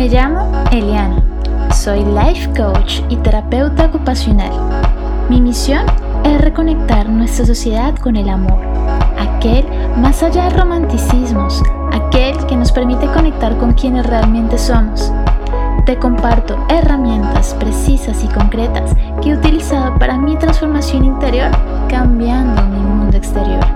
Me 0.00 0.08
llamo 0.08 0.50
Eliana. 0.72 1.22
Soy 1.74 2.02
life 2.02 2.48
coach 2.56 3.02
y 3.10 3.16
terapeuta 3.16 3.84
ocupacional. 3.84 4.50
Mi 5.28 5.42
misión 5.42 5.84
es 6.24 6.40
reconectar 6.40 7.06
nuestra 7.10 7.44
sociedad 7.44 7.94
con 7.96 8.16
el 8.16 8.30
amor, 8.30 8.62
aquel 9.18 9.66
más 9.98 10.22
allá 10.22 10.44
de 10.44 10.56
romanticismos, 10.56 11.62
aquel 11.92 12.34
que 12.46 12.56
nos 12.56 12.72
permite 12.72 13.08
conectar 13.08 13.58
con 13.58 13.74
quienes 13.74 14.06
realmente 14.06 14.56
somos. 14.56 15.12
Te 15.84 15.98
comparto 15.98 16.56
herramientas 16.70 17.54
precisas 17.60 18.24
y 18.24 18.28
concretas 18.28 18.96
que 19.20 19.28
he 19.28 19.34
utilizado 19.34 19.98
para 19.98 20.16
mi 20.16 20.34
transformación 20.36 21.04
interior, 21.04 21.50
cambiando 21.90 22.62
mi 22.62 22.78
mundo 22.78 23.18
exterior. 23.18 23.66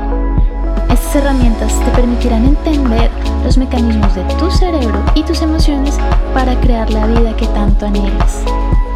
Estas 0.89 1.17
herramientas 1.17 1.79
te 1.81 1.91
permitirán 1.91 2.47
entender 2.47 3.11
los 3.45 3.59
mecanismos 3.59 4.15
de 4.15 4.25
tu 4.39 4.51
cerebro 4.51 5.05
y 5.15 5.23
tus 5.23 5.43
emociones 5.43 5.97
para 6.33 6.59
crear 6.61 6.91
la 6.91 7.07
vida 7.07 7.37
que 7.37 7.47
tanto 7.49 7.87
anhelas. 7.87 8.43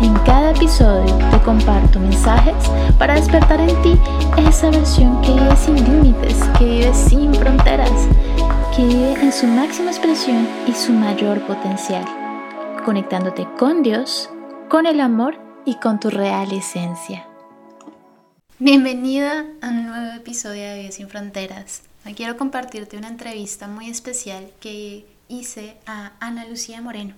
En 0.00 0.14
cada 0.24 0.52
episodio 0.52 1.14
te 1.30 1.38
comparto 1.40 2.00
mensajes 2.00 2.54
para 2.98 3.14
despertar 3.14 3.60
en 3.60 3.82
ti 3.82 3.98
esa 4.48 4.70
versión 4.70 5.20
que 5.20 5.32
vive 5.32 5.56
sin 5.56 5.74
límites, 5.74 6.36
que 6.58 6.64
vive 6.64 6.94
sin 6.94 7.34
fronteras, 7.34 8.08
que 8.74 8.86
vive 8.86 9.12
en 9.20 9.32
su 9.32 9.46
máxima 9.46 9.90
expresión 9.90 10.48
y 10.66 10.72
su 10.72 10.92
mayor 10.92 11.40
potencial, 11.46 12.04
conectándote 12.84 13.46
con 13.58 13.82
Dios, 13.82 14.30
con 14.70 14.86
el 14.86 15.00
amor 15.00 15.36
y 15.66 15.74
con 15.74 16.00
tu 16.00 16.08
real 16.08 16.50
esencia. 16.52 17.26
Bienvenida 18.58 19.44
a 19.60 19.68
un 19.68 19.86
nuevo 19.86 20.16
episodio 20.16 20.62
de 20.62 20.78
Vida 20.78 20.92
sin 20.92 21.08
Fronteras. 21.08 21.87
Quiero 22.16 22.36
compartirte 22.36 22.96
una 22.96 23.08
entrevista 23.08 23.68
muy 23.68 23.88
especial 23.88 24.50
que 24.60 25.06
hice 25.28 25.76
a 25.86 26.12
Ana 26.20 26.46
Lucía 26.46 26.80
Moreno. 26.80 27.14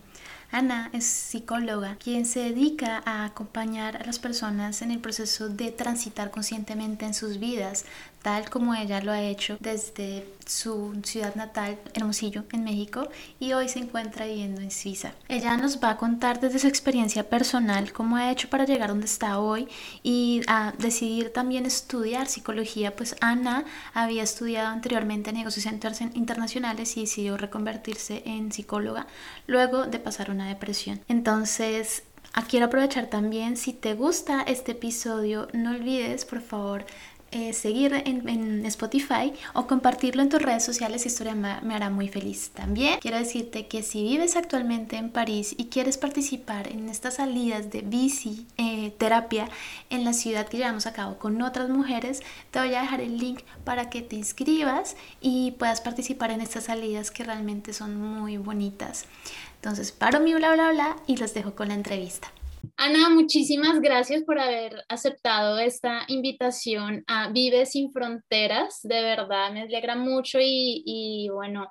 Ana 0.52 0.90
es 0.92 1.04
psicóloga, 1.04 1.96
quien 2.02 2.26
se 2.26 2.40
dedica 2.40 3.02
a 3.04 3.24
acompañar 3.24 3.96
a 3.96 4.04
las 4.04 4.18
personas 4.18 4.82
en 4.82 4.90
el 4.90 4.98
proceso 4.98 5.48
de 5.48 5.70
transitar 5.70 6.32
conscientemente 6.32 7.06
en 7.06 7.14
sus 7.14 7.38
vidas, 7.38 7.84
tal 8.22 8.50
como 8.50 8.74
ella 8.74 9.00
lo 9.00 9.12
ha 9.12 9.22
hecho 9.22 9.56
desde 9.60 10.26
su 10.44 11.00
ciudad 11.04 11.36
natal, 11.36 11.78
Hermosillo, 11.94 12.44
en 12.52 12.64
México, 12.64 13.08
y 13.38 13.52
hoy 13.52 13.68
se 13.68 13.78
encuentra 13.78 14.26
viviendo 14.26 14.60
en 14.60 14.70
Suiza. 14.70 15.12
Ella 15.28 15.56
nos 15.56 15.82
va 15.82 15.90
a 15.90 15.96
contar 15.96 16.40
desde 16.40 16.58
su 16.58 16.66
experiencia 16.66 17.28
personal 17.28 17.92
cómo 17.92 18.16
ha 18.16 18.32
hecho 18.32 18.50
para 18.50 18.64
llegar 18.64 18.90
donde 18.90 19.06
está 19.06 19.38
hoy 19.38 19.68
y 20.02 20.42
a 20.48 20.74
decidir 20.78 21.32
también 21.32 21.64
estudiar 21.64 22.26
psicología, 22.26 22.96
pues 22.96 23.14
Ana 23.20 23.64
había 23.94 24.24
estudiado 24.24 24.68
anteriormente 24.68 25.32
negocios 25.32 25.66
internacionales 26.14 26.96
y 26.96 27.02
decidió 27.02 27.36
reconvertirse 27.36 28.22
en 28.26 28.50
psicóloga 28.52 29.06
luego 29.46 29.86
de 29.86 29.98
pasar 29.98 30.30
una 30.30 30.39
depresión. 30.46 31.00
Entonces, 31.08 32.04
Quiero 32.48 32.66
aprovechar 32.66 33.06
también, 33.06 33.56
si 33.56 33.72
te 33.72 33.94
gusta 33.94 34.42
este 34.42 34.72
episodio, 34.72 35.48
no 35.52 35.70
olvides 35.70 36.24
por 36.24 36.40
favor 36.40 36.84
eh, 37.32 37.52
seguir 37.52 37.94
en, 38.06 38.66
Spotify 38.66 39.32
o 39.54 39.68
compartirlo 39.68 40.20
en 40.20 40.28
tus 40.28 40.42
redes 40.42 40.64
sociales, 40.64 41.06
historia 41.06 41.36
me, 41.36 41.60
me, 41.60 41.76
hará 41.76 41.88
muy 41.88 42.08
feliz. 42.08 42.50
También 42.50 42.98
quiero 42.98 43.18
decirte 43.18 43.68
que 43.68 43.84
si 43.84 44.02
vives 44.02 44.34
actualmente 44.34 44.96
en 44.96 45.10
París 45.10 45.54
y 45.56 45.66
quieres 45.66 45.96
participar 45.96 46.66
en 46.66 46.88
estas 46.88 47.14
salidas 47.14 47.70
de 47.70 47.82
bici 47.82 48.48
eh, 48.56 48.90
terapia 48.98 49.48
en 49.90 50.04
la 50.04 50.12
ciudad 50.12 50.48
que 50.48 50.56
llevamos 50.56 50.86
a 50.86 50.92
cabo 50.92 51.18
con 51.18 51.40
otras 51.40 51.68
mujeres, 51.68 52.20
te 52.50 52.58
voy 52.58 52.74
a 52.74 52.82
dejar 52.82 53.00
el 53.00 53.16
link 53.18 53.42
para 53.62 53.90
que 53.90 54.02
te 54.02 54.16
inscribas 54.16 54.96
y 55.20 55.52
puedas 55.52 55.80
participar 55.80 56.32
en 56.32 56.40
estas 56.40 56.64
salidas 56.64 57.12
que 57.12 57.22
realmente 57.22 57.72
son 57.72 57.94
muy 57.96 58.38
bonitas. 58.38 59.06
Entonces 59.60 59.92
paro 59.92 60.20
mi 60.20 60.32
bla 60.32 60.54
bla 60.54 60.72
bla 60.72 60.96
y 61.06 61.18
los 61.18 61.34
dejo 61.34 61.54
con 61.54 61.68
la 61.68 61.74
entrevista. 61.74 62.32
Ana, 62.78 63.10
muchísimas 63.10 63.78
gracias 63.82 64.22
por 64.22 64.38
haber 64.38 64.84
aceptado 64.88 65.58
esta 65.58 66.04
invitación 66.08 67.04
a 67.06 67.28
Vive 67.28 67.66
sin 67.66 67.92
Fronteras. 67.92 68.80
De 68.82 69.02
verdad, 69.02 69.52
me 69.52 69.60
alegra 69.60 69.96
mucho 69.96 70.38
y, 70.40 71.28
bueno, 71.30 71.70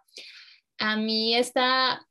a 0.78 0.97
mí 0.97 1.35
está, 1.35 2.05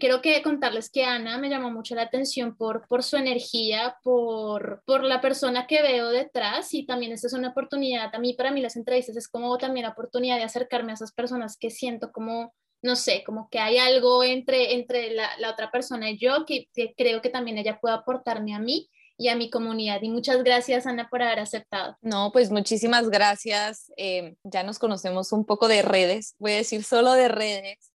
quiero 0.00 0.22
que 0.22 0.40
contarles 0.42 0.90
que 0.90 1.04
Ana 1.04 1.36
me 1.36 1.50
llamó 1.50 1.70
mucho 1.70 1.94
la 1.94 2.02
atención 2.02 2.56
por, 2.56 2.88
por 2.88 3.02
su 3.02 3.18
energía, 3.18 3.96
por, 4.02 4.82
por 4.86 5.04
la 5.04 5.20
persona 5.20 5.66
que 5.66 5.82
veo 5.82 6.08
detrás 6.08 6.72
y 6.72 6.86
también 6.86 7.12
esta 7.12 7.26
es 7.26 7.34
una 7.34 7.50
oportunidad, 7.50 8.14
a 8.14 8.18
mí 8.18 8.32
para 8.32 8.50
mí 8.50 8.62
las 8.62 8.76
entrevistas 8.76 9.16
es 9.18 9.28
como 9.28 9.58
también 9.58 9.84
la 9.84 9.92
oportunidad 9.92 10.38
de 10.38 10.44
acercarme 10.44 10.92
a 10.92 10.94
esas 10.94 11.12
personas 11.12 11.58
que 11.58 11.68
siento 11.68 12.12
como 12.12 12.54
no 12.82 12.96
sé, 12.96 13.24
como 13.24 13.48
que 13.50 13.58
hay 13.58 13.78
algo 13.78 14.22
entre, 14.22 14.74
entre 14.74 15.10
la, 15.12 15.30
otra 15.50 15.70
persona 15.70 16.10
y 16.10 16.18
yo 16.18 16.44
que, 16.46 16.68
creo 16.96 17.20
que 17.20 17.30
también 17.30 17.58
ella 17.58 17.78
puede 17.80 17.94
aportarme 17.94 18.54
a 18.54 18.58
mí 18.58 18.88
y 19.16 19.28
a 19.28 19.36
mi 19.36 19.50
comunidad. 19.50 20.00
Y 20.02 20.10
muchas 20.10 20.42
gracias, 20.44 20.86
Ana, 20.86 21.08
por 21.10 21.22
haber 21.22 21.40
aceptado. 21.40 21.96
No, 22.00 22.30
pues 22.32 22.50
muchísimas 22.50 23.10
gracias. 23.10 23.92
Eh, 23.96 24.36
ya 24.44 24.62
nos 24.62 24.78
conocemos 24.78 25.32
un 25.32 25.44
poco 25.44 25.66
de 25.66 25.82
redes, 25.82 26.36
voy 26.38 26.52
a 26.52 26.56
decir 26.56 26.84
solo 26.84 27.12
de 27.12 27.28
redes. 27.28 27.92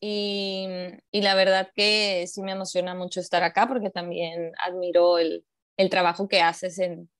y, 0.00 0.68
y, 1.10 1.22
la 1.22 1.34
verdad 1.34 1.70
que 1.74 2.24
sí 2.28 2.40
me 2.40 2.52
emociona 2.52 2.94
mucho 2.94 3.18
estar 3.18 3.42
acá 3.42 3.66
porque 3.66 3.90
también 3.90 4.52
admiro 4.64 5.18
el, 5.18 5.44
el 5.76 5.90
trabajo 5.90 6.28
que 6.28 6.40
haces 6.40 6.78
en, 6.78 7.10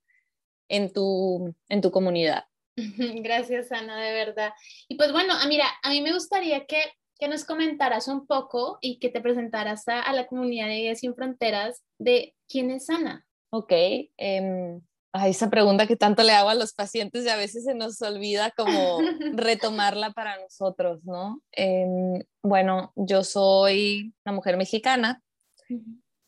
en, 0.69 0.93
tu, 0.93 1.55
en 1.69 1.81
tu 1.81 1.91
comunidad. 1.91 2.45
Gracias, 3.23 3.73
Ana, 3.73 4.01
de 4.01 4.13
verdad. 4.13 4.53
Y 4.89 4.97
pues 4.97 5.13
bueno, 5.13 5.35
ah, 5.37 5.47
mira, 5.49 5.67
a 5.83 5.91
mí 5.91 6.01
me 6.01 6.13
gustaría 6.13 6.67
que, 6.67 6.83
que 7.19 7.29
nos 7.29 7.45
comentaras 7.45 8.09
un 8.09 8.27
poco 8.27 8.79
y 8.81 8.99
que 8.99 9.09
te 9.09 9.21
presentaras 9.21 9.87
a, 9.89 10.13
la 10.13 10.27
comunidad 10.27 10.69
de 10.69 10.77
Guías 10.77 11.01
Sin 11.01 11.15
Fronteras 11.15 11.83
de 11.99 12.35
quién 12.49 12.71
es 12.71 12.89
Ana. 12.91 13.27
Ok, 13.51 13.73
eh, 13.73 14.81
esa 15.27 15.51
pregunta 15.51 15.87
que 15.87 15.97
tanto 15.97 16.23
le 16.23 16.33
hago 16.33 16.51
a 16.51 16.55
los 16.55 16.73
pacientes 16.73 17.25
y 17.25 17.29
a 17.29 17.37
veces 17.37 17.65
se 17.65 17.75
nos 17.75 18.01
olvida 18.03 18.53
como 18.53 18.99
retomarla 19.35 20.13
para 20.13 20.41
nosotros, 20.41 21.05
¿no? 21.05 21.43
Em, 21.53 22.23
bueno, 22.43 22.93
yo 22.95 23.25
soy 23.25 24.15
una 24.25 24.35
mujer 24.35 24.57
mexicana, 24.57 25.23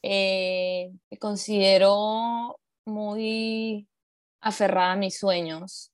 eh, 0.03 0.91
me 1.11 1.19
considero 1.19 2.59
muy 2.85 3.89
aferrada 4.41 4.93
a 4.93 4.97
mis 4.97 5.17
sueños, 5.17 5.92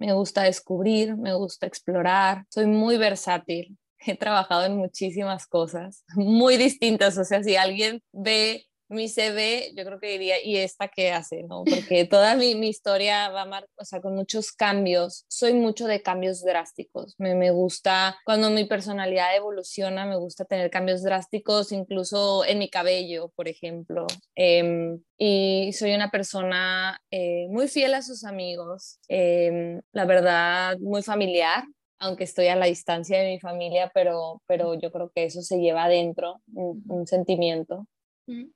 me 0.00 0.12
gusta 0.14 0.42
descubrir, 0.42 1.16
me 1.16 1.34
gusta 1.34 1.66
explorar, 1.66 2.46
soy 2.48 2.66
muy 2.66 2.96
versátil, 2.96 3.78
he 3.98 4.16
trabajado 4.16 4.64
en 4.64 4.76
muchísimas 4.76 5.46
cosas, 5.46 6.04
muy 6.16 6.56
distintas, 6.56 7.16
o 7.18 7.24
sea, 7.24 7.42
si 7.44 7.54
alguien 7.56 8.02
ve 8.12 8.64
mi 8.90 9.08
CV, 9.08 9.72
yo 9.76 9.84
creo 9.84 10.00
que 10.00 10.08
diría, 10.08 10.44
¿y 10.44 10.56
esta 10.56 10.88
qué 10.88 11.12
hace? 11.12 11.44
¿no? 11.44 11.64
Porque 11.64 12.04
toda 12.04 12.34
mi, 12.34 12.54
mi 12.54 12.68
historia 12.68 13.28
va 13.30 13.42
a 13.42 13.64
o 13.76 13.84
sea, 13.84 14.00
con 14.00 14.14
muchos 14.14 14.52
cambios. 14.52 15.24
Soy 15.28 15.54
mucho 15.54 15.86
de 15.86 16.02
cambios 16.02 16.42
drásticos. 16.42 17.14
Me, 17.18 17.34
me, 17.34 17.50
gusta, 17.50 18.18
cuando 18.24 18.50
mi 18.50 18.64
personalidad 18.64 19.34
evoluciona, 19.36 20.06
me 20.06 20.16
gusta 20.16 20.44
tener 20.44 20.70
cambios 20.70 21.02
drásticos, 21.02 21.72
incluso 21.72 22.44
en 22.44 22.58
mi 22.58 22.68
cabello, 22.68 23.32
por 23.36 23.48
ejemplo. 23.48 24.06
Em, 24.34 25.00
y 25.16 25.72
soy 25.72 25.94
una 25.94 26.10
persona 26.10 27.00
eh, 27.10 27.46
muy 27.50 27.68
fiel 27.68 27.94
a 27.94 28.02
sus 28.02 28.24
amigos, 28.24 28.98
em, 29.08 29.80
la 29.92 30.04
verdad, 30.04 30.76
muy 30.78 31.02
familiar 31.02 31.64
aunque 32.02 32.24
estoy 32.24 32.48
a 32.48 32.56
la 32.56 32.64
distancia 32.64 33.18
de 33.18 33.32
mi 33.32 33.40
familia, 33.40 33.90
pero, 33.92 34.40
pero 34.46 34.72
yo 34.74 34.90
creo 34.90 35.12
que 35.14 35.24
eso 35.24 35.42
se 35.42 35.58
lleva 35.58 35.84
adentro, 35.84 36.40
un 36.54 37.06
sentimiento. 37.06 37.86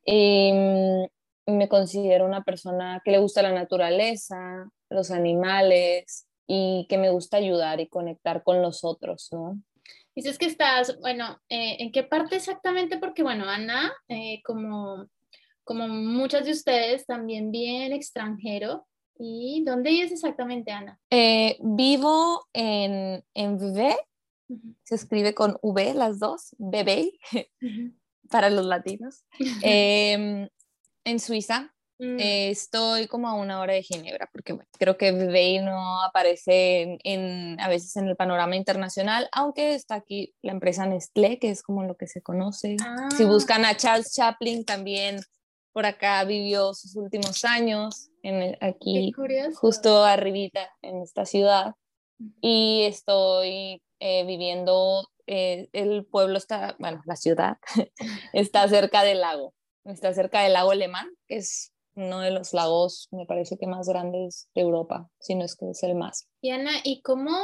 Y 0.04 0.52
mm, 0.52 1.54
me 1.56 1.68
considero 1.68 2.26
una 2.26 2.42
persona 2.42 3.00
que 3.04 3.10
le 3.10 3.18
gusta 3.18 3.42
la 3.42 3.52
naturaleza, 3.52 4.68
los 4.90 5.10
animales 5.10 6.26
y 6.46 6.86
que 6.88 6.98
me 6.98 7.10
gusta 7.10 7.38
ayudar 7.38 7.80
y 7.80 7.88
conectar 7.88 8.42
con 8.42 8.62
los 8.62 8.84
otros, 8.84 9.28
¿no? 9.32 9.58
Dices 10.14 10.38
que 10.38 10.46
estás, 10.46 10.98
bueno, 11.00 11.40
eh, 11.48 11.76
¿en 11.80 11.90
qué 11.90 12.04
parte 12.04 12.36
exactamente? 12.36 12.98
Porque, 12.98 13.24
bueno, 13.24 13.48
Ana, 13.48 13.92
eh, 14.08 14.42
como, 14.44 15.08
como 15.64 15.88
muchas 15.88 16.44
de 16.44 16.52
ustedes, 16.52 17.04
también 17.04 17.50
bien 17.50 17.92
extranjero. 17.92 18.86
¿Y 19.18 19.62
dónde 19.64 19.90
vives 19.90 20.12
exactamente, 20.12 20.70
Ana? 20.70 21.00
Eh, 21.10 21.56
vivo 21.60 22.46
en, 22.52 23.24
en 23.34 23.58
se 24.82 24.94
escribe 24.94 25.34
con 25.34 25.56
V 25.62 25.94
las 25.94 26.18
dos, 26.18 26.54
Bebé 26.58 27.12
para 28.30 28.50
los 28.50 28.66
latinos, 28.66 29.24
em, 29.62 30.48
en 31.04 31.20
Suiza. 31.20 31.70
Mm. 31.98 32.18
Eh, 32.18 32.50
estoy 32.50 33.06
como 33.06 33.28
a 33.28 33.34
una 33.34 33.60
hora 33.60 33.74
de 33.74 33.82
Ginebra, 33.82 34.28
porque 34.32 34.58
creo 34.78 34.96
que 34.98 35.12
Vevey 35.12 35.60
no 35.60 36.02
aparece 36.02 36.98
en, 37.04 37.60
a 37.60 37.68
veces 37.68 37.94
en 37.96 38.08
el 38.08 38.16
panorama 38.16 38.56
internacional, 38.56 39.28
aunque 39.30 39.74
está 39.74 39.94
aquí 39.94 40.34
la 40.42 40.52
empresa 40.52 40.86
Nestlé, 40.86 41.38
que 41.38 41.50
es 41.50 41.62
como 41.62 41.84
lo 41.84 41.96
que 41.96 42.08
se 42.08 42.20
conoce. 42.20 42.76
Si 43.16 43.22
ah. 43.22 43.26
buscan 43.26 43.64
a 43.64 43.76
Charles 43.76 44.12
Chaplin, 44.12 44.64
también 44.64 45.20
por 45.72 45.86
acá 45.86 46.24
vivió 46.24 46.74
sus 46.74 46.96
últimos 46.96 47.44
años, 47.44 48.08
en 48.22 48.56
aquí 48.60 49.12
justo 49.54 50.04
arribita 50.04 50.70
en 50.82 51.02
esta 51.02 51.26
ciudad. 51.26 51.74
Y 52.40 52.82
estoy 52.84 53.82
eh, 53.98 54.24
viviendo 54.24 55.08
eh, 55.26 55.68
el 55.72 56.04
pueblo 56.04 56.38
está, 56.38 56.76
bueno, 56.78 57.02
la 57.06 57.16
ciudad 57.16 57.58
está 58.32 58.68
cerca 58.68 59.02
del 59.02 59.20
lago, 59.20 59.54
está 59.84 60.12
cerca 60.14 60.42
del 60.42 60.54
lago 60.54 60.70
Alemán, 60.70 61.08
que 61.26 61.36
es 61.36 61.72
uno 61.96 62.20
de 62.20 62.30
los 62.30 62.52
lagos, 62.52 63.08
me 63.12 63.26
parece 63.26 63.56
que 63.56 63.66
más 63.66 63.88
grandes 63.88 64.48
de 64.54 64.62
Europa, 64.62 65.08
si 65.20 65.34
no 65.34 65.44
es 65.44 65.56
que 65.56 65.70
es 65.70 65.82
el 65.82 65.94
más. 65.94 66.28
Y 66.40 66.50
Ana, 66.50 66.72
¿y 66.82 67.02
cómo, 67.02 67.36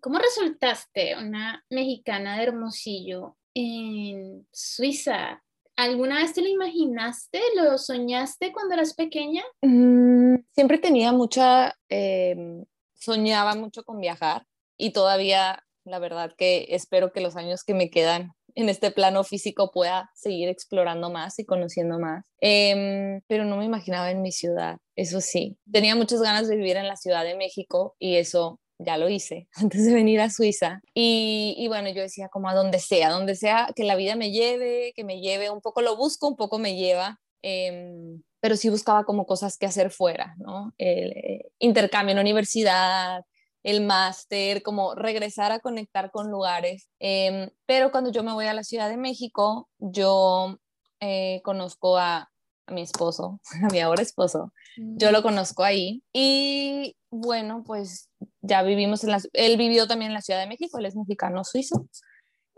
cómo 0.00 0.18
resultaste 0.18 1.16
una 1.16 1.64
mexicana 1.70 2.36
de 2.36 2.44
Hermosillo 2.44 3.36
en 3.54 4.46
Suiza? 4.52 5.42
¿Alguna 5.76 6.16
vez 6.16 6.32
te 6.32 6.42
lo 6.42 6.48
imaginaste? 6.48 7.40
¿Lo 7.54 7.78
soñaste 7.78 8.52
cuando 8.52 8.74
eras 8.74 8.94
pequeña? 8.94 9.44
Mm, 9.62 10.36
siempre 10.52 10.78
tenía 10.78 11.12
mucha, 11.12 11.76
em, 11.88 12.64
soñaba 12.94 13.54
mucho 13.54 13.84
con 13.84 14.00
viajar 14.00 14.44
y 14.76 14.90
todavía, 14.90 15.64
la 15.88 15.98
verdad 15.98 16.32
que 16.36 16.66
espero 16.70 17.12
que 17.12 17.20
los 17.20 17.36
años 17.36 17.64
que 17.64 17.74
me 17.74 17.90
quedan 17.90 18.32
en 18.54 18.68
este 18.68 18.90
plano 18.90 19.24
físico 19.24 19.70
pueda 19.70 20.10
seguir 20.14 20.48
explorando 20.48 21.10
más 21.10 21.38
y 21.38 21.44
conociendo 21.44 21.98
más. 21.98 22.24
Em, 22.40 23.20
pero 23.28 23.44
no 23.44 23.56
me 23.56 23.64
imaginaba 23.64 24.10
en 24.10 24.22
mi 24.22 24.32
ciudad, 24.32 24.78
eso 24.96 25.20
sí. 25.20 25.58
Tenía 25.70 25.94
muchas 25.94 26.20
ganas 26.20 26.48
de 26.48 26.56
vivir 26.56 26.76
en 26.76 26.88
la 26.88 26.96
Ciudad 26.96 27.24
de 27.24 27.36
México 27.36 27.94
y 27.98 28.16
eso 28.16 28.60
ya 28.78 28.96
lo 28.96 29.08
hice 29.08 29.48
antes 29.54 29.86
de 29.86 29.94
venir 29.94 30.20
a 30.20 30.30
Suiza. 30.30 30.80
Y, 30.94 31.66
bueno, 31.68 31.88
yo 31.90 32.02
decía 32.02 32.28
como 32.28 32.48
a 32.48 32.54
donde 32.54 32.78
sea, 32.78 33.10
donde 33.10 33.34
sea 33.34 33.70
que 33.74 33.84
la 33.84 33.96
vida 33.96 34.16
me 34.16 34.30
lleve, 34.30 34.92
que 34.94 35.04
me 35.04 35.20
lleve, 35.20 35.50
un 35.50 35.60
poco 35.60 35.82
lo 35.82 35.96
busco, 35.96 36.28
un 36.28 36.36
poco 36.36 36.58
me 36.58 36.76
lleva. 36.76 37.20
Em, 37.42 38.22
pero 38.40 38.56
sí 38.56 38.68
buscaba 38.68 39.04
como 39.04 39.26
cosas 39.26 39.56
que 39.58 39.66
hacer 39.66 39.90
fuera, 39.90 40.34
¿no? 40.38 40.72
El 40.78 41.12
eh, 41.12 41.50
intercambio 41.58 42.12
en 42.12 42.20
universidad, 42.20 43.22
el 43.62 43.84
máster, 43.84 44.62
como 44.62 44.94
regresar 44.94 45.52
a 45.52 45.60
conectar 45.60 46.10
con 46.10 46.30
lugares. 46.30 46.88
Em, 46.98 47.50
pero 47.66 47.90
cuando 47.90 48.10
yo 48.10 48.22
me 48.22 48.32
voy 48.32 48.46
a 48.46 48.54
la 48.54 48.64
Ciudad 48.64 48.88
de 48.88 48.96
México, 48.96 49.68
yo 49.78 50.58
eh, 51.00 51.40
conozco 51.44 51.98
a, 51.98 52.30
a, 52.66 52.72
mi 52.72 52.82
esposo, 52.82 53.40
a 53.62 53.72
mi 53.72 53.80
ahora 53.80 54.02
esposo, 54.02 54.52
yo 54.76 55.10
lo 55.12 55.20
mm. 55.20 55.22
conozco 55.22 55.64
ahí 55.64 56.02
y 56.12 56.96
bueno, 57.10 57.64
pues 57.64 58.10
ya 58.40 58.62
vivimos 58.62 59.02
en 59.04 59.10
la, 59.10 59.20
él 59.32 59.56
vivió 59.56 59.86
también 59.86 60.10
en 60.10 60.14
la 60.14 60.22
Ciudad 60.22 60.40
de 60.40 60.46
México, 60.46 60.78
él 60.78 60.86
es 60.86 60.96
mexicano 60.96 61.44
suizo. 61.44 61.86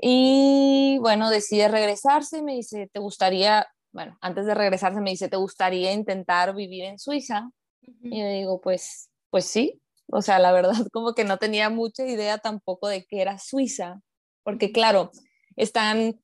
Y 0.01 0.99
bueno, 1.01 1.31
decide 1.31 1.69
regresarse, 1.69 2.43
me 2.43 2.55
dice, 2.55 2.89
¿te 2.93 3.01
gustaría, 3.01 3.67
bueno, 3.93 4.17
antes 4.21 4.47
de 4.47 4.55
regresarse 4.55 5.01
me 5.01 5.11
dice, 5.11 5.29
¿te 5.29 5.37
gustaría 5.37 5.93
intentar 5.93 6.55
vivir 6.55 6.85
en 6.85 6.99
Suiza? 6.99 7.51
Y 7.83 8.21
yo 8.21 8.27
digo, 8.29 8.61
pues, 8.61 9.11
pues 9.31 9.45
sí. 9.45 9.81
O 10.13 10.23
sea, 10.23 10.39
la 10.39 10.53
verdad, 10.53 10.73
como 10.93 11.15
que 11.15 11.25
no 11.25 11.39
tenía 11.39 11.71
mucha 11.71 12.07
idea 12.07 12.39
tampoco 12.39 12.89
de 12.89 13.05
qué 13.05 13.23
era 13.23 13.39
Suiza, 13.39 14.01
porque 14.43 14.73
claro, 14.73 15.11
están 15.57 16.21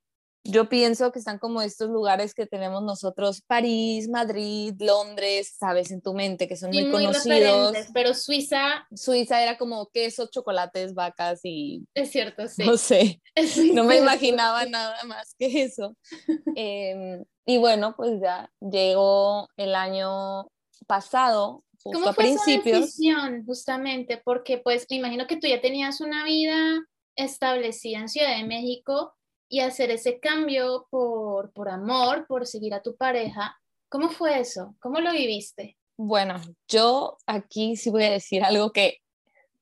yo 0.48 0.68
pienso 0.68 1.12
que 1.12 1.18
están 1.18 1.38
como 1.38 1.62
estos 1.62 1.90
lugares 1.90 2.34
que 2.34 2.46
tenemos 2.46 2.82
nosotros, 2.82 3.42
París, 3.42 4.08
Madrid, 4.08 4.74
Londres, 4.78 5.54
sabes, 5.58 5.90
en 5.90 6.00
tu 6.00 6.14
mente, 6.14 6.48
que 6.48 6.56
son 6.56 6.70
muy, 6.70 6.90
conocidos. 6.90 7.76
Pero 7.92 8.14
Suiza. 8.14 8.86
Suiza 8.94 9.42
era 9.42 9.58
como 9.58 9.88
queso, 9.88 10.28
chocolates, 10.30 10.94
vacas 10.94 11.40
y. 11.42 11.86
Es 11.94 12.10
cierto, 12.10 12.46
sí. 12.48 12.64
No 12.64 12.76
sé. 12.76 13.20
no 13.74 13.84
me 13.84 13.98
imaginaba 13.98 14.64
nada 14.66 15.02
más 15.04 15.34
que 15.38 15.62
eso. 15.62 15.96
Em, 16.56 17.24
y 17.44 17.58
bueno, 17.58 17.94
pues 17.96 18.20
ya 18.20 18.50
llegó 18.60 19.48
el 19.56 19.74
año 19.74 20.48
pasado. 20.86 21.64
Justo 21.86 22.00
¿Cómo 22.00 22.10
a 22.10 22.14
fue 22.14 22.24
principios. 22.24 22.80
decisión, 22.80 23.44
justamente? 23.46 24.20
Porque 24.24 24.58
pues 24.58 24.86
me 24.90 24.96
imagino 24.96 25.28
que 25.28 25.36
tú 25.36 25.46
ya 25.46 25.60
tenías 25.60 26.00
una 26.00 26.24
vida 26.24 26.84
establecida 27.14 28.00
en 28.00 28.08
Ciudad 28.08 28.36
de 28.36 28.44
México 28.44 29.14
y 29.48 29.60
hacer 29.60 29.92
ese 29.92 30.18
cambio 30.18 30.88
por, 30.90 31.52
por 31.52 31.68
amor, 31.68 32.26
por 32.26 32.44
seguir 32.44 32.74
a 32.74 32.82
tu 32.82 32.96
pareja. 32.96 33.56
¿Cómo 33.88 34.08
fue 34.08 34.40
eso? 34.40 34.74
¿Cómo 34.80 35.00
lo 35.00 35.12
viviste? 35.12 35.76
Bueno, 35.96 36.40
yo 36.68 37.18
aquí 37.24 37.76
sí 37.76 37.90
voy 37.90 38.02
a 38.02 38.10
decir 38.10 38.42
algo 38.42 38.72
que 38.72 38.98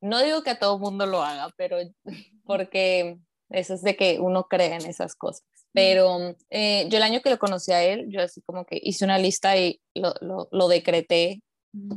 no 0.00 0.22
digo 0.22 0.42
que 0.42 0.50
a 0.50 0.58
todo 0.58 0.78
mundo 0.78 1.04
lo 1.04 1.22
haga, 1.22 1.52
pero 1.58 1.76
porque 2.44 3.18
eso 3.50 3.74
es 3.74 3.82
de 3.82 3.96
que 3.96 4.18
uno 4.18 4.44
cree 4.44 4.74
en 4.74 4.86
esas 4.86 5.14
cosas. 5.14 5.44
Pero 5.74 6.36
eh, 6.50 6.88
yo 6.88 6.96
el 6.96 7.02
año 7.02 7.20
que 7.20 7.30
lo 7.30 7.38
conocí 7.38 7.72
a 7.72 7.82
él, 7.82 8.06
yo 8.08 8.22
así 8.22 8.40
como 8.42 8.64
que 8.64 8.80
hice 8.80 9.04
una 9.04 9.18
lista 9.18 9.58
y 9.58 9.80
lo, 9.94 10.14
lo, 10.20 10.48
lo 10.50 10.68
decreté. 10.68 11.42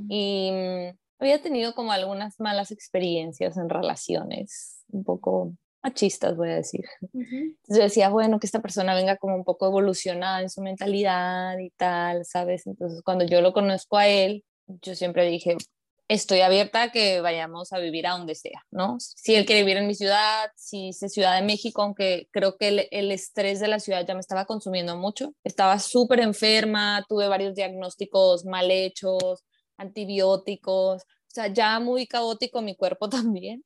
Y 0.10 0.52
mm, 0.52 0.98
había 1.20 1.42
tenido 1.42 1.74
como 1.74 1.92
algunas 1.92 2.40
malas 2.40 2.72
experiencias 2.72 3.58
en 3.58 3.70
relaciones, 3.70 4.84
un 4.90 5.04
poco 5.04 5.54
machistas, 5.84 6.36
voy 6.36 6.50
a 6.50 6.56
decir. 6.56 6.86
Entonces 7.14 7.78
yo 7.78 7.84
decía, 7.84 8.10
bueno, 8.10 8.40
que 8.40 8.48
esta 8.48 8.62
persona 8.62 8.96
venga 8.96 9.18
como 9.18 9.36
un 9.36 9.44
poco 9.44 9.68
evolucionada 9.68 10.42
en 10.42 10.50
su 10.50 10.62
mentalidad 10.62 11.58
y 11.60 11.70
tal, 11.72 12.26
¿sabes? 12.26 12.68
Entonces 12.68 13.02
cuando 13.04 13.26
yo 13.26 13.42
lo 13.42 13.54
conozco 13.54 13.98
a 13.98 14.08
él, 14.08 14.44
yo 14.68 14.96
siempre 14.96 15.28
dije, 15.30 15.56
estoy 16.10 16.42
abierta 16.42 16.84
a 16.84 16.92
que 16.92 17.22
vayamos 17.22 17.74
a 17.74 17.80
vivir 17.80 18.08
a 18.08 18.12
donde 18.12 18.36
sea, 18.36 18.66
¿no? 18.72 18.98
Si 19.00 19.36
él 19.36 19.46
quiere 19.46 19.62
vivir 19.62 19.78
en 19.78 19.88
mi 19.88 19.96
ciudad, 19.96 20.50
si 20.56 20.90
es 20.90 21.00
Ciudad 21.12 21.36
de 21.36 21.46
México, 21.46 21.82
aunque 21.82 22.28
creo 22.32 22.58
que 22.58 22.68
el, 22.70 22.88
el 22.92 23.12
estrés 23.12 23.60
de 23.60 23.68
la 23.68 23.80
ciudad 23.80 24.06
ya 24.06 24.14
me 24.14 24.20
estaba 24.20 24.46
consumiendo 24.46 24.98
mucho. 24.98 25.34
Estaba 25.44 25.80
súper 25.80 26.20
enferma, 26.20 27.06
tuve 27.08 27.28
varios 27.28 27.56
diagnósticos 27.56 28.46
mal 28.46 28.72
hechos, 28.72 29.44
antibióticos, 29.78 31.04
sea, 31.38 31.48
ya 31.54 31.80
muy 31.80 32.08
caótico 32.08 32.62
mi 32.62 32.76
cuerpo 32.76 33.10
también. 33.38 33.64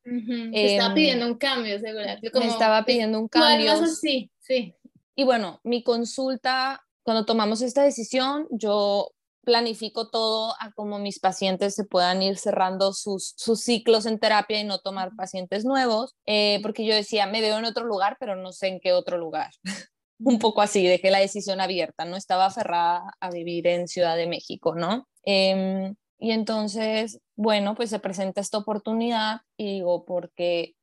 estaba 0.54 0.90
em, 0.90 0.96
pidiendo 0.96 1.26
un 1.26 1.36
cambio, 1.36 1.80
seguramente. 1.80 2.30
me 2.34 2.48
estaba 2.48 2.86
pidiendo 2.86 3.20
un 3.20 3.28
cambio. 3.28 3.88
sí, 3.88 4.32
sí. 4.40 4.76
Y 5.16 5.24
bueno, 5.24 5.60
mi 5.64 5.84
consulta, 5.84 6.84
cuando 7.04 7.26
tomamos 7.26 7.62
esta 7.62 7.84
decisión, 7.84 8.48
yo 8.50 9.12
planifico 9.44 10.10
todo 10.10 10.54
a 10.60 10.72
cómo 10.72 11.00
mis 11.00 11.20
pacientes 11.20 11.74
se 11.74 11.84
puedan 11.84 12.22
ir 12.22 12.38
cerrando 12.38 12.94
sus, 12.94 13.34
sus 13.38 13.62
ciclos 13.62 14.06
en 14.06 14.20
terapia 14.20 14.60
y 14.60 14.64
no 14.64 14.80
tomar 14.80 15.16
pacientes 15.16 15.66
nuevos, 15.66 16.16
eh, 16.26 16.60
porque 16.62 16.86
yo 16.86 16.94
decía, 16.94 17.26
me 17.26 17.42
veo 17.42 17.58
en 17.58 17.66
otro 17.66 17.86
lugar, 17.86 18.18
pero 18.20 18.36
no 18.36 18.52
sé 18.52 18.68
en 18.68 18.80
qué 18.80 18.94
otro 18.94 19.18
lugar. 19.18 19.52
un 20.20 20.38
poco 20.38 20.62
así, 20.62 20.86
dejé 20.86 21.10
la 21.10 21.20
decisión 21.20 21.60
abierta, 21.60 22.06
no 22.06 22.16
estaba 22.16 22.46
aferrada 22.46 23.16
a 23.20 23.32
vivir 23.32 23.66
en 23.66 23.88
Ciudad 23.88 24.16
de 24.16 24.28
México, 24.28 24.76
¿no? 24.76 25.08
Em, 25.24 25.96
y 26.22 26.34
entonces, 26.34 27.20
bueno, 27.36 27.74
pues 27.74 27.90
se 27.90 27.98
presenta 27.98 28.42
esta 28.42 28.60
oportunidad 28.60 29.42
y 29.58 29.66
digo, 29.74 30.06
¿por 30.06 30.32
qué, 30.34 30.76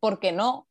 ¿por 0.00 0.20
qué 0.20 0.32
no? 0.32 0.66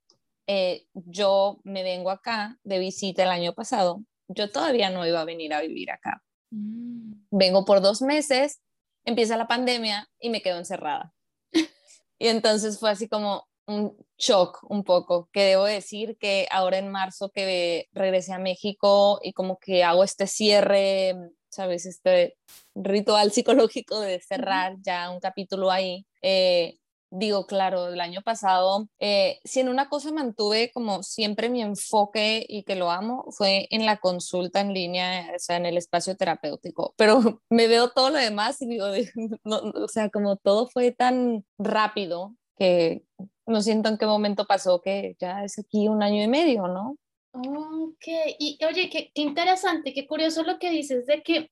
Eh, 0.47 0.87
yo 0.95 1.59
me 1.63 1.83
vengo 1.83 2.09
acá 2.09 2.57
de 2.63 2.79
visita 2.79 3.21
el 3.21 3.29
año 3.29 3.53
pasado, 3.53 4.01
yo 4.27 4.51
todavía 4.51 4.89
no 4.89 5.05
iba 5.05 5.21
a 5.21 5.25
venir 5.25 5.53
a 5.53 5.61
vivir 5.61 5.91
acá. 5.91 6.23
Mm. 6.49 7.13
Vengo 7.29 7.65
por 7.65 7.81
dos 7.81 8.01
meses, 8.01 8.63
empieza 9.03 9.37
la 9.37 9.47
pandemia 9.47 10.09
y 10.19 10.31
me 10.31 10.41
quedo 10.41 10.57
encerrada. 10.57 11.13
y 12.17 12.27
entonces 12.27 12.79
fue 12.79 12.89
así 12.89 13.07
como 13.07 13.47
un 13.67 13.95
shock 14.17 14.65
un 14.67 14.83
poco, 14.83 15.29
que 15.33 15.43
debo 15.43 15.65
decir 15.65 16.17
que 16.17 16.47
ahora 16.49 16.79
en 16.79 16.89
marzo 16.89 17.29
que 17.29 17.89
regresé 17.93 18.33
a 18.33 18.39
México 18.39 19.19
y 19.21 19.33
como 19.33 19.59
que 19.59 19.83
hago 19.83 20.03
este 20.03 20.25
cierre 20.25 21.15
¿sabes? 21.55 21.85
Este 21.85 22.37
ritual 22.75 23.31
psicológico 23.31 23.99
de 23.99 24.19
cerrar 24.21 24.75
ya 24.81 25.09
un 25.09 25.19
capítulo 25.19 25.71
ahí. 25.71 26.05
Eh, 26.21 26.77
digo, 27.11 27.45
claro, 27.47 27.87
el 27.87 28.01
año 28.01 28.21
pasado, 28.21 28.89
eh, 28.99 29.39
si 29.45 29.61
en 29.61 29.69
una 29.69 29.89
cosa 29.89 30.11
mantuve 30.11 30.71
como 30.73 31.01
siempre 31.03 31.49
mi 31.49 31.61
enfoque 31.61 32.45
y 32.47 32.63
que 32.63 32.75
lo 32.75 32.91
amo, 32.91 33.25
fue 33.31 33.67
en 33.71 33.85
la 33.85 33.97
consulta 33.97 34.59
en 34.61 34.73
línea, 34.73 35.31
o 35.35 35.39
sea, 35.39 35.57
en 35.57 35.65
el 35.65 35.77
espacio 35.77 36.17
terapéutico, 36.17 36.93
pero 36.97 37.19
me 37.49 37.67
veo 37.67 37.89
todo 37.89 38.09
lo 38.09 38.17
demás 38.17 38.61
y 38.61 38.67
digo, 38.67 38.87
o 39.45 39.87
sea, 39.87 40.09
como 40.09 40.35
todo 40.37 40.67
fue 40.67 40.91
tan 40.91 41.45
rápido 41.57 42.35
que 42.57 43.03
no 43.47 43.61
siento 43.61 43.89
en 43.89 43.97
qué 43.97 44.05
momento 44.05 44.45
pasó 44.45 44.81
que 44.81 45.15
ya 45.19 45.43
es 45.43 45.59
aquí 45.59 45.87
un 45.87 46.03
año 46.03 46.23
y 46.23 46.27
medio, 46.27 46.67
¿no? 46.67 46.97
Ok, 47.37 48.07
y 48.39 48.57
oye, 48.65 48.89
qué, 48.89 49.11
interesante, 49.15 49.93
qué 49.93 50.07
curioso 50.07 50.43
lo 50.43 50.57
que 50.57 50.69
dices 50.69 51.05
de 51.05 51.21
que, 51.21 51.51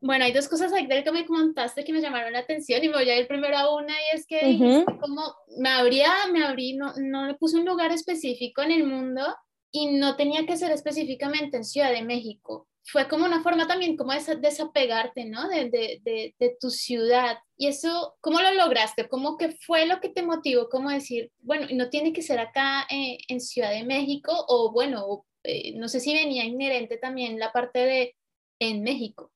bueno, 0.00 0.24
hay 0.24 0.32
dos 0.32 0.48
cosas 0.48 0.72
ahí 0.72 0.86
que 0.86 1.10
me 1.10 1.26
contaste 1.26 1.82
que 1.82 1.92
me 1.92 2.00
llamaron 2.00 2.32
la 2.32 2.40
atención 2.40 2.82
y 2.84 2.88
me 2.88 2.94
voy 2.94 3.10
a 3.10 3.18
ir 3.18 3.26
primero 3.26 3.56
a 3.56 3.74
una 3.74 3.92
y 3.92 4.16
es 4.16 4.26
que 4.26 4.84
como 5.00 5.34
me 5.58 5.70
abría, 5.70 6.12
me 6.32 6.44
abrí, 6.44 6.74
no, 6.74 6.92
no 6.96 7.26
le 7.26 7.34
puse 7.34 7.56
un 7.56 7.64
lugar 7.64 7.90
específico 7.90 8.62
en 8.62 8.70
el 8.70 8.84
mundo 8.84 9.22
y 9.72 9.96
no 9.96 10.14
tenía 10.14 10.46
que 10.46 10.56
ser 10.56 10.70
específicamente 10.70 11.56
en 11.56 11.64
Ciudad 11.64 11.90
de 11.90 12.02
México 12.02 12.68
fue 12.86 13.08
como 13.08 13.24
una 13.24 13.42
forma 13.42 13.66
también 13.66 13.96
como 13.96 14.12
de 14.12 14.36
desapegarte, 14.36 15.24
¿no? 15.24 15.48
De, 15.48 15.70
de, 15.70 16.34
de, 16.38 16.56
tu 16.60 16.70
ciudad. 16.70 17.38
Y 17.56 17.68
eso, 17.68 18.14
¿cómo 18.20 18.40
lo 18.40 18.52
lograste? 18.52 19.08
¿Cómo 19.08 19.36
que 19.38 19.56
fue 19.66 19.86
lo 19.86 20.00
que 20.00 20.10
te 20.10 20.22
motivó? 20.22 20.68
¿Cómo 20.68 20.90
decir, 20.90 21.32
bueno, 21.40 21.66
no 21.72 21.88
tiene 21.88 22.12
que 22.12 22.22
ser 22.22 22.40
acá 22.40 22.86
eh, 22.90 23.18
en 23.28 23.40
Ciudad 23.40 23.70
de 23.70 23.84
México? 23.84 24.32
O 24.48 24.70
bueno, 24.72 25.24
eh, 25.44 25.74
no 25.76 25.88
sé 25.88 26.00
si 26.00 26.12
venía 26.12 26.44
inherente 26.44 26.98
también 26.98 27.38
la 27.38 27.52
parte 27.52 27.78
de 27.80 28.16
en 28.60 28.82
México. 28.82 29.32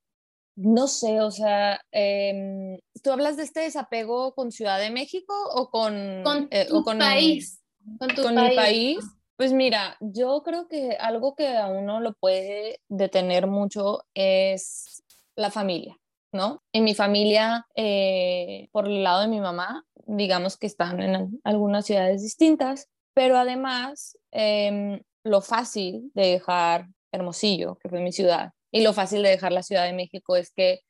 No 0.56 0.88
sé, 0.88 1.20
o 1.20 1.30
sea, 1.30 1.80
em, 1.92 2.78
¿tú 3.02 3.12
hablas 3.12 3.36
de 3.36 3.44
este 3.44 3.60
desapego 3.60 4.34
con 4.34 4.50
Ciudad 4.50 4.80
de 4.80 4.90
México 4.90 5.32
o 5.54 5.70
con, 5.70 6.22
con 6.24 6.48
eh, 6.50 6.66
tu 6.68 6.84
país? 6.84 7.62
Con, 7.98 8.08
tu 8.08 8.28
mi 8.28 8.56
país. 8.56 8.98
Pues 9.38 9.52
mira, 9.52 9.96
yo 10.00 10.42
creo 10.42 10.66
que 10.66 10.96
algo 10.98 11.36
que 11.36 11.56
a 11.56 11.68
uno 11.68 12.00
lo 12.00 12.12
puede 12.14 12.80
detener 12.88 13.46
mucho 13.46 14.04
es 14.12 15.04
la 15.36 15.52
familia, 15.52 15.96
¿no? 16.32 16.64
En 16.72 16.82
mi 16.82 16.92
familia, 16.92 17.64
eh, 17.76 18.68
por 18.72 18.86
el 18.86 19.04
lado 19.04 19.20
de 19.20 19.28
mi 19.28 19.38
mamá, 19.38 19.86
digamos 20.06 20.56
que 20.56 20.66
están 20.66 21.00
en 21.00 21.40
algunas 21.44 21.86
ciudades 21.86 22.20
distintas, 22.20 22.88
pero 23.14 23.38
además 23.38 24.18
em, 24.32 25.00
lo 25.22 25.40
fácil 25.40 26.10
de 26.14 26.32
dejar 26.32 26.88
Hermosillo, 27.12 27.76
que 27.76 27.88
fue 27.88 28.00
mi 28.00 28.10
ciudad, 28.10 28.50
y 28.72 28.82
lo 28.82 28.92
fácil 28.92 29.22
de 29.22 29.28
dejar 29.28 29.52
la 29.52 29.62
Ciudad 29.62 29.84
de 29.84 29.92
México 29.92 30.34
es 30.34 30.50
que 30.50 30.80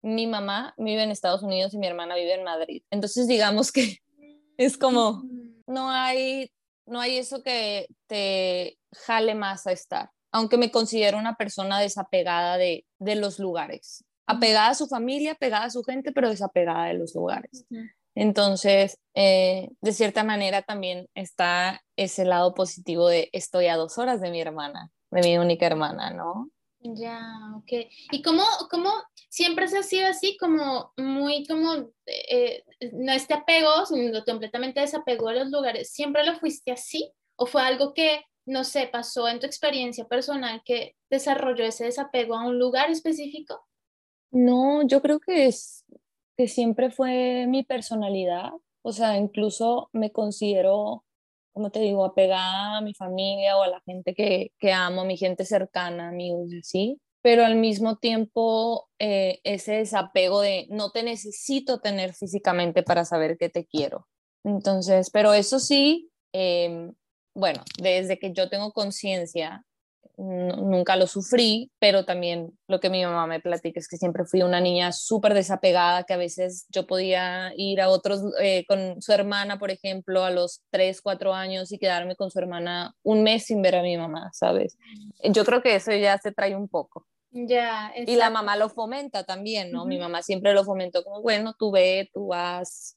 mi 0.00 0.26
mamá 0.26 0.72
vive 0.78 1.02
en 1.02 1.10
Estados 1.10 1.42
Unidos 1.42 1.74
y 1.74 1.78
mi 1.78 1.86
hermana 1.86 2.14
vive 2.14 2.32
en 2.32 2.44
Madrid. 2.44 2.82
Entonces, 2.90 3.28
digamos 3.28 3.70
que 3.70 3.98
es 4.56 4.78
como, 4.78 5.22
no 5.66 5.90
hay 5.90 6.50
no 6.90 7.00
hay 7.00 7.16
eso 7.16 7.42
que 7.42 7.86
te 8.06 8.78
jale 8.92 9.34
más 9.34 9.66
a 9.66 9.72
estar, 9.72 10.10
aunque 10.32 10.58
me 10.58 10.70
considero 10.70 11.18
una 11.18 11.36
persona 11.36 11.80
desapegada 11.80 12.58
de, 12.58 12.84
los 12.98 13.38
lugares, 13.38 14.04
apegada 14.26 14.68
a 14.68 14.74
su 14.74 14.86
familia, 14.88 15.32
apegada 15.32 15.64
a 15.64 15.70
su 15.70 15.82
gente, 15.82 16.12
pero 16.12 16.28
desapegada 16.28 16.86
de 16.86 16.94
los 16.94 17.14
lugares. 17.14 17.64
Entonces, 18.14 18.98
eh, 19.14 19.70
de 19.80 19.92
cierta 19.92 20.24
manera 20.24 20.62
también 20.62 21.08
está 21.14 21.80
ese 21.96 22.24
lado 22.24 22.54
positivo 22.54 23.08
de 23.08 23.30
estoy 23.32 23.68
a 23.68 23.76
dos 23.76 23.98
horas 23.98 24.20
de 24.20 24.30
mi 24.30 24.40
hermana, 24.40 24.90
de 25.10 25.22
mi 25.22 25.38
única 25.38 25.66
hermana, 25.66 26.10
¿no? 26.10 26.50
Ya, 26.82 27.20
ok. 27.56 27.72
¿Y 28.10 28.22
cómo, 28.22 28.42
cómo 28.70 28.90
siempre 29.28 29.68
se 29.68 29.78
ha 29.78 29.82
sido 29.82 30.06
así, 30.06 30.36
como 30.38 30.92
muy, 30.96 31.46
como, 31.46 31.90
eh, 32.06 32.64
no 32.92 33.12
este 33.12 33.34
apego, 33.34 33.84
sino 33.86 34.24
completamente 34.24 34.80
desapego 34.80 35.28
a 35.28 35.34
los 35.34 35.50
lugares? 35.50 35.92
¿Siempre 35.92 36.24
lo 36.24 36.38
fuiste 36.38 36.72
así? 36.72 37.12
¿O 37.36 37.44
fue 37.44 37.62
algo 37.62 37.92
que, 37.92 38.24
no 38.46 38.64
sé, 38.64 38.88
pasó 38.90 39.28
en 39.28 39.40
tu 39.40 39.46
experiencia 39.46 40.06
personal 40.06 40.62
que 40.64 40.96
desarrolló 41.10 41.64
ese 41.64 41.84
desapego 41.84 42.34
a 42.34 42.46
un 42.46 42.58
lugar 42.58 42.90
específico? 42.90 43.66
No, 44.30 44.82
yo 44.86 45.02
creo 45.02 45.20
que 45.20 45.46
es 45.46 45.84
que 46.38 46.48
siempre 46.48 46.90
fue 46.90 47.46
mi 47.46 47.62
personalidad. 47.62 48.52
O 48.82 48.92
sea, 48.92 49.18
incluso 49.18 49.90
me 49.92 50.12
considero 50.12 51.04
como 51.52 51.70
te 51.70 51.80
digo, 51.80 52.04
apegada 52.04 52.78
a 52.78 52.80
mi 52.80 52.94
familia 52.94 53.56
o 53.56 53.62
a 53.62 53.68
la 53.68 53.80
gente 53.80 54.14
que, 54.14 54.52
que 54.58 54.72
amo, 54.72 55.04
mi 55.04 55.16
gente 55.16 55.44
cercana, 55.44 56.08
amigos, 56.08 56.50
así. 56.58 57.00
Pero 57.22 57.44
al 57.44 57.56
mismo 57.56 57.96
tiempo, 57.96 58.88
eh, 58.98 59.40
ese 59.44 59.74
desapego 59.74 60.40
de 60.40 60.66
no 60.70 60.90
te 60.90 61.02
necesito 61.02 61.80
tener 61.80 62.14
físicamente 62.14 62.82
para 62.82 63.04
saber 63.04 63.36
que 63.36 63.50
te 63.50 63.66
quiero. 63.66 64.06
Entonces, 64.44 65.10
pero 65.10 65.34
eso 65.34 65.58
sí, 65.58 66.10
em, 66.32 66.94
bueno, 67.34 67.62
desde 67.78 68.18
que 68.18 68.32
yo 68.32 68.48
tengo 68.48 68.72
conciencia 68.72 69.64
nunca 70.16 70.96
lo 70.96 71.06
sufrí, 71.06 71.70
pero 71.78 72.04
también 72.04 72.52
lo 72.68 72.78
que 72.78 72.90
mi 72.90 73.04
mamá 73.04 73.26
me 73.26 73.40
platica 73.40 73.80
es 73.80 73.88
que 73.88 73.96
siempre 73.96 74.24
fui 74.24 74.42
una 74.42 74.60
niña 74.60 74.92
súper 74.92 75.32
desapegada, 75.34 76.04
que 76.04 76.12
a 76.12 76.18
veces 76.18 76.66
yo 76.68 76.86
podía 76.86 77.52
ir 77.56 77.80
a 77.80 77.88
otros, 77.88 78.22
eh, 78.40 78.64
con 78.66 79.00
su 79.00 79.12
hermana, 79.12 79.58
por 79.58 79.70
ejemplo, 79.70 80.24
a 80.24 80.30
los 80.30 80.62
3, 80.70 81.00
4 81.00 81.32
años 81.32 81.72
y 81.72 81.78
quedarme 81.78 82.16
con 82.16 82.30
su 82.30 82.38
hermana 82.38 82.94
un 83.02 83.22
mes 83.22 83.46
sin 83.46 83.62
ver 83.62 83.76
a 83.76 83.82
mi 83.82 83.96
mamá, 83.96 84.30
¿sabes? 84.32 84.76
Yo 85.22 85.44
creo 85.44 85.62
que 85.62 85.76
eso 85.76 85.92
ya 85.92 86.18
se 86.18 86.32
trae 86.32 86.54
un 86.54 86.68
poco. 86.68 87.06
Ya, 87.32 87.92
y 87.94 88.16
la 88.16 88.28
mamá 88.28 88.56
lo 88.56 88.68
fomenta 88.68 89.22
también, 89.22 89.70
¿no? 89.70 89.84
Mi 89.86 89.98
mamá 89.98 90.20
siempre 90.20 90.52
lo 90.52 90.64
fomentó 90.64 91.04
como, 91.04 91.22
bueno, 91.22 91.54
tú 91.56 91.70
ve, 91.70 92.10
tú 92.12 92.26
vas. 92.28 92.94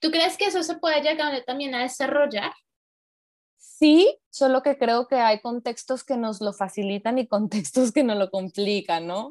¿Tú 0.00 0.10
crees 0.10 0.36
que 0.36 0.46
eso 0.46 0.64
se 0.64 0.76
puede 0.78 1.00
llegar 1.00 1.40
también 1.46 1.74
a 1.76 1.82
desarrollar? 1.82 2.50
Sí, 3.80 4.14
solo 4.28 4.62
que 4.62 4.76
creo 4.76 5.08
que 5.08 5.14
hay 5.14 5.40
contextos 5.40 6.04
que 6.04 6.18
nos 6.18 6.42
lo 6.42 6.52
facilitan 6.52 7.18
y 7.18 7.26
contextos 7.26 7.92
que 7.92 8.04
nos 8.04 8.18
lo 8.18 8.30
complican, 8.30 9.06
¿no? 9.06 9.30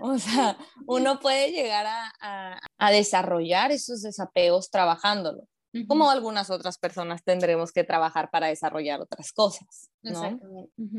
O 0.00 0.16
sea, 0.16 0.56
uno 0.86 1.20
puede 1.20 1.52
llegar 1.52 1.84
a, 1.86 2.58
desarrollar 2.90 3.70
esos 3.70 4.00
desapegos 4.00 4.70
trabajándolo, 4.70 5.46
como 5.88 6.10
algunas 6.10 6.48
otras 6.48 6.78
personas 6.78 7.22
tendremos 7.22 7.70
que 7.70 7.84
trabajar 7.84 8.30
para 8.30 8.46
desarrollar 8.46 9.02
otras 9.02 9.30
cosas, 9.30 9.90
¿no? 10.00 10.40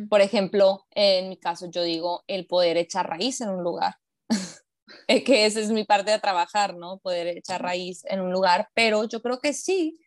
Por 0.07 0.21
ejemplo, 0.21 0.85
en 0.91 1.29
mi 1.29 1.37
caso 1.37 1.65
yo 1.65 1.81
digo 1.81 2.23
el 2.27 2.45
poder 2.45 2.77
echar 2.77 3.09
raíz 3.09 3.41
en 3.41 3.49
un 3.49 3.63
lugar. 3.63 3.95
que 5.07 5.47
esa 5.47 5.59
es 5.61 5.71
mi 5.71 5.83
parte 5.83 6.11
de 6.11 6.19
trabajar, 6.19 6.75
¿no? 6.75 6.99
Poder 6.99 7.25
echar 7.25 7.63
raíz 7.63 8.05
en 8.05 8.21
un 8.21 8.31
lugar, 8.31 8.69
pero 8.75 9.05
yo 9.05 9.19
creo 9.23 9.39
que 9.39 9.53
sí, 9.53 9.99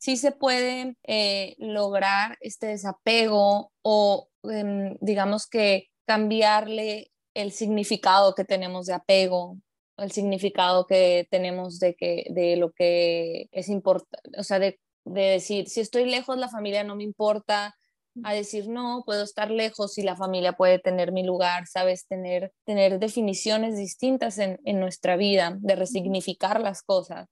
sí 0.00 0.16
se 0.16 0.32
puede 0.32 0.96
eh, 1.06 1.54
lograr 1.58 2.38
este 2.40 2.68
desapego 2.68 3.70
o 3.82 4.28
em, 4.44 4.96
digamos 5.00 5.46
que 5.46 5.88
cambiarle 6.06 7.12
el 7.34 7.52
significado 7.52 8.34
que 8.34 8.44
tenemos 8.44 8.86
de 8.86 8.94
apego, 8.94 9.58
el 9.98 10.10
significado 10.10 10.86
que 10.86 11.28
tenemos 11.30 11.78
de, 11.78 11.94
que, 11.94 12.24
de 12.30 12.56
lo 12.56 12.72
que 12.72 13.48
es 13.52 13.68
importante, 13.68 14.30
o 14.38 14.42
sea, 14.42 14.58
de, 14.58 14.80
de, 15.04 15.22
decir, 15.22 15.68
si 15.68 15.80
estoy 15.80 16.06
lejos, 16.06 16.38
la 16.38 16.48
familia 16.48 16.82
no 16.82 16.96
me 16.96 17.04
importa, 17.04 17.76
a 18.24 18.34
decir, 18.34 18.68
no, 18.68 19.02
puedo 19.06 19.22
estar 19.22 19.50
lejos 19.50 19.96
y 19.98 20.02
la 20.02 20.16
familia 20.16 20.54
puede 20.54 20.78
tener 20.78 21.12
mi 21.12 21.24
lugar, 21.24 21.66
sabes, 21.66 22.06
tener, 22.08 22.52
tener 22.64 22.98
definiciones 22.98 23.76
distintas 23.76 24.38
en, 24.38 24.58
en 24.64 24.80
nuestra 24.80 25.16
vida, 25.16 25.56
de 25.60 25.76
resignificar 25.76 26.60
las 26.60 26.82
cosas. 26.82 27.28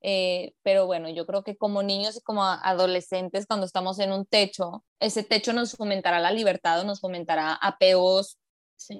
Eh, 0.00 0.54
pero 0.62 0.86
bueno, 0.86 1.08
yo 1.08 1.26
creo 1.26 1.42
que 1.42 1.56
como 1.56 1.82
niños 1.82 2.16
y 2.16 2.22
como 2.22 2.44
adolescentes, 2.44 3.46
cuando 3.46 3.66
estamos 3.66 3.98
en 3.98 4.12
un 4.12 4.26
techo, 4.26 4.84
ese 5.00 5.24
techo 5.24 5.52
nos 5.52 5.72
fomentará 5.72 6.20
la 6.20 6.30
libertad 6.30 6.80
o 6.80 6.84
nos 6.84 7.00
fomentará 7.00 7.54
apegos 7.54 8.38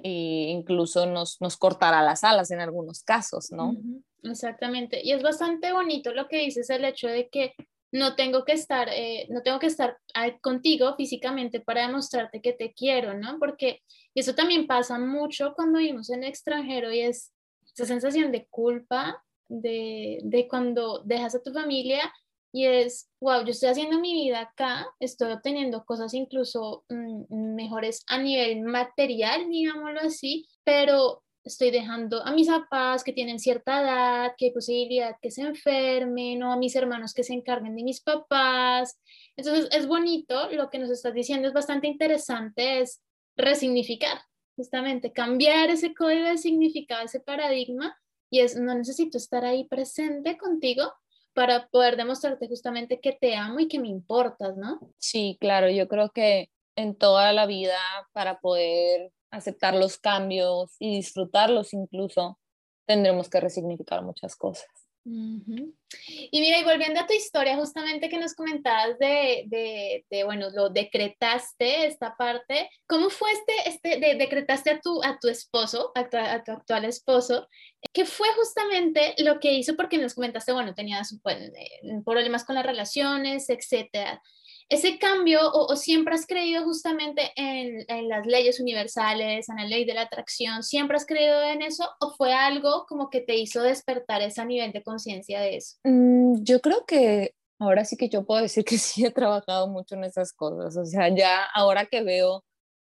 e 0.03 0.49
incluso 0.49 1.05
nos, 1.05 1.39
nos 1.39 1.55
cortará 1.55 2.01
las 2.01 2.25
alas 2.25 2.51
en 2.51 2.59
algunos 2.59 3.01
casos, 3.03 3.51
¿no? 3.51 3.77
Exactamente. 4.23 4.99
Y 5.01 5.11
es 5.13 5.23
bastante 5.23 5.71
bonito 5.71 6.13
lo 6.13 6.27
que 6.27 6.39
dices, 6.39 6.69
el 6.69 6.83
hecho 6.83 7.07
de 7.07 7.29
que 7.29 7.53
no 7.91 8.15
tengo 8.15 8.43
que 8.43 8.51
estar, 8.51 8.89
eh, 8.89 9.25
no 9.29 9.41
tengo 9.41 9.57
que 9.57 9.67
estar 9.67 9.97
contigo 10.41 10.95
físicamente 10.95 11.59
para 11.59 11.87
demostrarte 11.87 12.41
que 12.41 12.53
te 12.53 12.73
quiero, 12.73 13.13
¿no? 13.13 13.39
Porque 13.39 13.81
eso 14.13 14.35
también 14.35 14.67
pasa 14.67 14.99
mucho 14.99 15.53
cuando 15.55 15.79
vivimos 15.79 16.09
en 16.09 16.23
el 16.23 16.29
extranjero 16.29 16.91
y 16.91 16.99
es 16.99 17.31
esa 17.73 17.85
sensación 17.85 18.31
de 18.31 18.45
culpa 18.47 19.23
de, 19.49 20.19
de 20.23 20.47
cuando 20.47 21.01
dejas 21.03 21.35
a 21.35 21.43
tu 21.43 21.51
familia 21.51 22.13
y 22.51 22.65
es, 22.65 23.09
wow, 23.19 23.43
yo 23.43 23.51
estoy 23.51 23.69
haciendo 23.69 23.99
mi 23.99 24.13
vida 24.13 24.41
acá, 24.41 24.87
estoy 24.99 25.31
obteniendo 25.33 25.85
cosas 25.85 26.13
incluso 26.13 26.83
mm, 26.89 27.55
mejores 27.55 28.03
a 28.07 28.17
nivel 28.17 28.61
material, 28.61 29.49
digámoslo 29.49 29.99
así, 30.01 30.47
pero 30.63 31.21
estoy 31.43 31.71
dejando 31.71 32.25
a 32.25 32.31
mis 32.33 32.47
papás 32.47 33.03
que 33.03 33.13
tienen 33.13 33.39
cierta 33.39 33.81
edad, 33.81 34.33
que 34.37 34.45
hay 34.45 34.51
posibilidad 34.51 35.15
que 35.21 35.31
se 35.31 35.41
enfermen, 35.41 36.41
o 36.43 36.51
a 36.51 36.57
mis 36.57 36.75
hermanos 36.75 37.13
que 37.13 37.23
se 37.23 37.33
encarguen 37.33 37.75
de 37.75 37.83
mis 37.83 38.01
papás. 38.01 38.99
Entonces 39.35 39.69
es 39.71 39.87
bonito, 39.87 40.49
lo 40.51 40.69
que 40.69 40.79
nos 40.79 40.89
estás 40.89 41.13
diciendo 41.13 41.47
es 41.47 41.53
bastante 41.53 41.87
interesante, 41.87 42.81
es 42.81 43.01
resignificar, 43.37 44.19
justamente 44.55 45.13
cambiar 45.13 45.69
ese 45.69 45.93
código 45.93 46.25
de 46.25 46.37
significado, 46.37 47.05
ese 47.05 47.19
paradigma 47.19 47.95
y 48.29 48.41
es, 48.41 48.55
no 48.55 48.75
necesito 48.75 49.17
estar 49.17 49.45
ahí 49.45 49.65
presente 49.65 50.37
contigo 50.37 50.93
para 51.33 51.67
poder 51.67 51.95
demostrarte 51.95 52.47
justamente 52.47 52.99
que 52.99 53.13
te 53.13 53.35
amo 53.35 53.59
y 53.59 53.67
que 53.67 53.79
me 53.79 53.87
importas, 53.87 54.57
¿no? 54.57 54.79
Sí, 54.97 55.37
claro, 55.39 55.69
yo 55.69 55.87
creo 55.87 56.09
que 56.09 56.49
en 56.75 56.95
toda 56.95 57.33
la 57.33 57.45
vida 57.45 57.77
para 58.13 58.39
poder 58.39 59.11
aceptar 59.31 59.75
los 59.75 59.97
cambios 59.97 60.75
y 60.79 60.95
disfrutarlos 60.95 61.73
incluso, 61.73 62.39
tendremos 62.85 63.29
que 63.29 63.39
resignificar 63.39 64.03
muchas 64.03 64.35
cosas. 64.35 64.67
Y 65.09 66.41
mira, 66.41 66.59
y 66.59 66.63
volviendo 66.63 66.99
a 66.99 67.07
tu 67.07 67.13
historia, 67.13 67.55
justamente 67.55 68.09
que 68.09 68.19
nos 68.19 68.35
comentabas 68.35 68.99
de, 68.99 69.45
de, 69.47 70.05
de 70.09 70.23
bueno, 70.23 70.49
lo 70.51 70.69
decretaste, 70.69 71.87
esta 71.87 72.15
parte, 72.15 72.69
¿cómo 72.87 73.09
fue 73.09 73.31
este, 73.31 73.53
este 73.69 73.99
de, 73.99 74.15
decretaste 74.15 74.69
a 74.69 74.79
tu, 74.79 75.03
a 75.03 75.17
tu 75.19 75.27
esposo, 75.27 75.91
a 75.95 76.09
tu, 76.09 76.17
a 76.17 76.43
tu, 76.43 76.51
actual 76.51 76.85
esposo? 76.85 77.47
¿Qué 77.93 78.05
fue 78.05 78.27
justamente 78.35 79.15
lo 79.19 79.39
que 79.39 79.53
hizo? 79.53 79.75
Porque 79.75 79.97
nos 79.97 80.13
comentaste, 80.13 80.51
bueno, 80.51 80.75
tenías 80.75 81.17
pues, 81.23 81.37
eh, 81.37 82.01
problemas 82.05 82.45
con 82.45 82.55
las 82.55 82.65
relaciones, 82.65 83.49
etcétera 83.49 84.21
ese 84.69 84.99
cambio 84.99 85.39
o, 85.51 85.75
siempre 85.75 86.13
has 86.13 86.27
creído 86.27 86.63
justamente 86.63 87.31
en, 87.35 87.85
las 88.07 88.25
leyes 88.25 88.59
universales, 88.59 89.49
en 89.49 89.55
la 89.55 89.65
ley 89.65 89.83
de 89.83 89.95
la 89.95 90.03
atracción, 90.03 90.63
siempre 90.63 90.95
has 90.95 91.05
creído 91.05 91.41
en 91.41 91.63
eso 91.63 91.89
o 91.99 92.11
fue 92.11 92.33
algo 92.33 92.85
como 92.87 93.09
que 93.09 93.21
te 93.21 93.35
hizo 93.35 93.63
despertar 93.63 94.21
ese 94.21 94.45
nivel 94.45 94.71
de 94.71 94.83
conciencia 94.83 95.41
de 95.41 95.57
eso? 95.57 95.77
Mm, 95.83 96.43
yo 96.43 96.61
creo 96.61 96.85
que 96.85 97.33
ahora 97.59 97.83
sí 97.83 97.97
que 97.97 98.09
yo 98.09 98.25
puedo 98.25 98.41
decir 98.41 98.63
que 98.63 98.77
sí 98.77 99.05
he 99.05 99.11
trabajado 99.11 99.67
mucho 99.67 99.95
en 99.95 100.03
esas 100.03 100.33
cosas, 100.33 100.77
o 100.77 100.85
sea, 100.85 101.13
ya 101.13 101.43
ahora 101.53 101.87
que 101.87 102.03
veo 102.03 102.45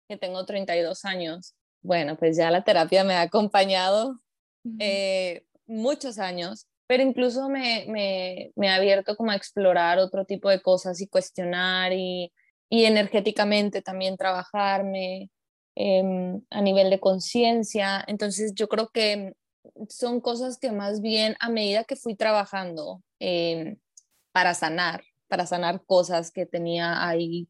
que 0.08 0.18
tengo 0.18 0.46
32 0.46 1.04
años, 1.06 1.56
bueno, 1.82 2.16
pues 2.16 2.38
ya 2.38 2.52
la 2.52 2.64
terapia 2.64 3.04
me 3.04 3.16
ha 3.16 3.22
acompañado 3.22 4.22
eh, 4.78 5.46
muchos 5.66 6.20
años 6.20 6.68
pero 6.92 7.04
incluso 7.04 7.48
me, 7.48 7.86
me, 7.88 8.52
me, 8.58 8.68
ha 8.68 8.76
abierto 8.76 9.16
como 9.16 9.32
a 9.32 9.38
explorar 9.38 9.98
otro 9.98 10.26
tipo 10.26 10.50
de 10.50 10.62
cosas 10.62 11.00
y 11.00 11.08
cuestionar 11.08 11.94
y, 11.94 12.34
y 12.70 12.84
energéticamente 12.84 13.82
también 13.82 14.18
trabajarme 14.18 15.32
em, 15.74 16.42
a 16.50 16.60
nivel 16.60 16.90
de 16.90 17.00
conciencia. 17.00 18.04
Entonces 18.08 18.54
yo 18.56 18.68
creo 18.68 18.90
que 18.90 19.32
son 19.88 20.20
cosas 20.20 20.58
que 20.60 20.74
más 20.74 21.00
bien 21.00 21.38
a 21.40 21.48
medida 21.48 21.86
que 21.86 21.96
fui 21.96 22.14
trabajando 22.14 23.02
em, 23.20 23.78
para 24.34 24.54
sanar, 24.54 25.02
para 25.30 25.46
sanar 25.46 25.86
cosas 25.86 26.30
que 26.30 26.46
tenía 26.46 27.08
ahí 27.08 27.48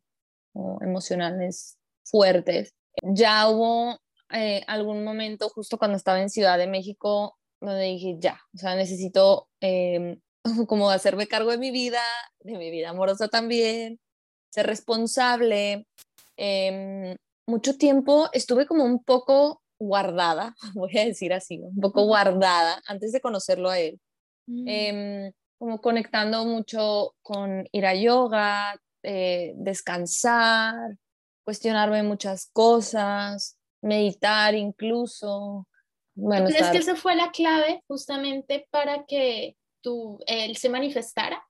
emocionales 0.81 1.79
fuertes, 2.03 2.75
ya 3.01 3.49
hubo 3.49 3.99
eh, 4.29 4.63
algún 4.67 5.03
momento 5.03 5.49
justo 5.49 5.79
cuando 5.79 5.97
estaba 5.97 6.21
en 6.21 6.29
Ciudad 6.29 6.59
de 6.59 6.67
México 6.67 7.39
donde 7.61 7.83
dije, 7.83 8.17
ya, 8.19 8.39
o 8.53 8.57
sea, 8.57 8.75
necesito 8.75 9.47
em, 9.59 10.19
como 10.67 10.89
hacerme 10.89 11.27
cargo 11.27 11.51
de 11.51 11.57
mi 11.57 11.71
vida, 11.71 12.01
de 12.39 12.57
mi 12.57 12.71
vida 12.71 12.89
amorosa 12.89 13.27
también, 13.27 13.99
ser 14.51 14.65
responsable. 14.65 15.87
Em, 16.37 17.15
mucho 17.47 17.77
tiempo 17.77 18.29
estuve 18.33 18.65
como 18.65 18.83
un 18.83 19.03
poco 19.03 19.61
guardada, 19.79 20.55
voy 20.75 20.97
a 20.97 21.05
decir 21.05 21.33
así, 21.33 21.59
un 21.59 21.79
poco 21.79 22.05
guardada 22.05 22.81
antes 22.87 23.11
de 23.11 23.21
conocerlo 23.21 23.69
a 23.69 23.79
él. 23.79 23.99
Mm. 24.47 24.67
Em, 24.67 25.31
como 25.57 25.79
conectando 25.79 26.43
mucho 26.45 27.13
con 27.21 27.67
ir 27.71 27.85
a 27.85 27.93
yoga, 27.93 28.75
eh, 29.03 29.53
descansar, 29.55 30.73
cuestionarme 31.43 32.01
muchas 32.01 32.49
cosas, 32.51 33.57
meditar 33.81 34.55
incluso. 34.55 35.67
Bueno, 36.13 36.47
¿Crees 36.47 36.69
que 36.69 36.77
esa 36.77 36.95
fue 36.95 37.15
la 37.15 37.31
clave 37.31 37.83
justamente 37.87 38.67
para 38.69 39.05
que 39.05 39.55
tú, 39.81 40.19
él 40.27 40.57
se 40.57 40.69
manifestara? 40.69 41.43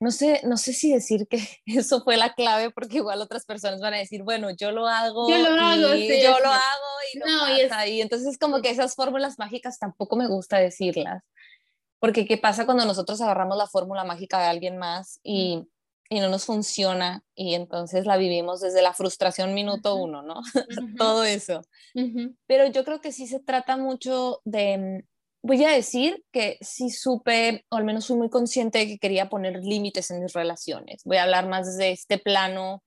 no 0.00 0.10
sé, 0.10 0.40
no 0.44 0.56
sé 0.56 0.72
si 0.72 0.92
decir 0.92 1.26
que 1.28 1.38
eso 1.66 2.02
fue 2.02 2.16
la 2.16 2.34
clave 2.34 2.70
porque 2.70 2.98
igual 2.98 3.20
otras 3.20 3.44
personas 3.44 3.80
van 3.80 3.94
a 3.94 3.98
decir, 3.98 4.22
bueno, 4.22 4.50
yo 4.50 4.72
lo 4.72 4.86
hago, 4.88 5.28
yo 5.28 5.38
lo 5.38 5.60
hago, 5.60 5.94
y 5.94 6.22
yo 6.22 6.38
lo 6.40 6.48
hago 6.48 6.92
y 7.12 7.18
no, 7.18 7.26
pasa. 7.68 7.86
Y, 7.86 8.00
entonces 8.00 8.38
como 8.38 8.60
que 8.60 8.70
esas 8.70 8.94
fórmulas 8.94 9.38
mágicas 9.38 9.78
tampoco 9.78 10.16
me 10.16 10.26
gusta 10.26 10.58
decirlas, 10.58 11.22
porque 11.98 12.26
qué 12.26 12.36
pasa 12.36 12.66
cuando 12.66 12.84
nosotros 12.84 13.20
agarramos 13.20 13.56
la 13.56 13.66
fórmula 13.66 14.04
mágica 14.04 14.40
de 14.40 14.46
alguien 14.46 14.76
más 14.76 15.20
y 15.22 15.66
y 16.08 16.20
no 16.20 16.28
nos 16.28 16.44
funciona 16.44 17.22
y 17.34 17.54
entonces 17.54 18.06
la 18.06 18.16
vivimos 18.16 18.60
desde 18.60 18.82
la 18.82 18.92
frustración 18.92 19.54
minuto 19.54 19.96
uno, 19.96 20.22
¿no? 20.22 20.40
Todo 20.98 21.24
eso. 21.24 21.62
Pero 22.46 22.66
yo 22.66 22.84
creo 22.84 23.00
que 23.00 23.12
sí 23.12 23.26
se 23.26 23.40
trata 23.40 23.76
mucho 23.76 24.40
de, 24.44 24.78
mm, 24.78 25.02
voy 25.42 25.64
a 25.64 25.70
decir 25.70 26.22
que 26.32 26.58
sí 26.60 26.90
supe, 26.90 27.64
o 27.70 27.76
al 27.76 27.84
menos 27.84 28.06
fui 28.06 28.16
muy 28.16 28.30
consciente 28.30 28.78
de 28.78 28.86
que 28.86 28.98
quería 28.98 29.28
poner 29.28 29.62
límites 29.64 30.10
en 30.10 30.22
mis 30.22 30.32
relaciones. 30.32 31.02
Voy 31.04 31.16
a 31.16 31.24
hablar 31.24 31.48
más 31.48 31.66
desde 31.66 31.92
este 31.92 32.18
plano 32.18 32.82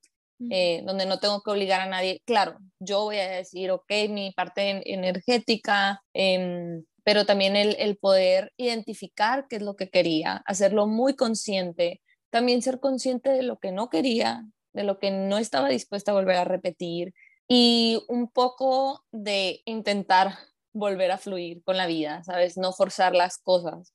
eh, 0.51 0.83
donde 0.85 1.07
no 1.07 1.19
tengo 1.19 1.41
que 1.41 1.49
obligar 1.49 1.81
a 1.81 1.87
nadie. 1.87 2.21
Claro, 2.25 2.59
yo 2.79 3.05
voy 3.05 3.17
a 3.17 3.27
decir, 3.27 3.71
ok, 3.71 3.91
mi 4.09 4.31
parte 4.31 4.83
energética, 4.85 6.03
em, 6.13 6.83
pero 7.03 7.25
también 7.25 7.55
el, 7.55 7.75
el 7.79 7.97
poder 7.97 8.53
identificar 8.55 9.47
qué 9.49 9.55
es 9.55 9.61
lo 9.63 9.75
que 9.75 9.89
quería, 9.89 10.43
hacerlo 10.45 10.85
muy 10.85 11.15
consciente 11.15 12.01
también 12.29 12.61
ser 12.61 12.79
consciente 12.79 13.29
de 13.29 13.43
lo 13.43 13.57
que 13.59 13.71
no 13.71 13.89
quería, 13.89 14.45
de 14.73 14.83
lo 14.83 14.99
que 14.99 15.11
no 15.11 15.37
estaba 15.37 15.69
dispuesta 15.69 16.11
a 16.11 16.15
volver 16.15 16.37
a 16.37 16.43
repetir 16.43 17.13
y 17.47 18.03
un 18.07 18.29
poco 18.29 19.05
de 19.11 19.61
intentar 19.65 20.35
volver 20.73 21.11
a 21.11 21.17
fluir 21.17 21.63
con 21.63 21.77
la 21.77 21.87
vida, 21.87 22.23
¿sabes? 22.23 22.57
No 22.57 22.73
forzar 22.73 23.15
las 23.15 23.37
cosas. 23.37 23.93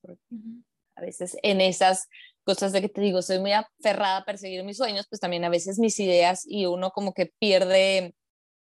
A 0.97 1.01
veces 1.01 1.37
en 1.43 1.61
esas 1.61 2.09
cosas 2.45 2.73
de 2.73 2.81
que 2.81 2.89
te 2.89 3.01
digo, 3.01 3.23
soy 3.23 3.39
muy 3.39 3.53
aferrada 3.53 4.19
a 4.19 4.25
perseguir 4.25 4.65
mis 4.65 4.79
sueños, 4.79 5.07
pues 5.09 5.21
también 5.21 5.45
a 5.45 5.49
veces 5.49 5.79
mis 5.79 5.99
ideas 6.01 6.43
y 6.45 6.67
uno 6.67 6.91
como 6.91 7.15
que 7.15 7.33
pierde 7.39 8.15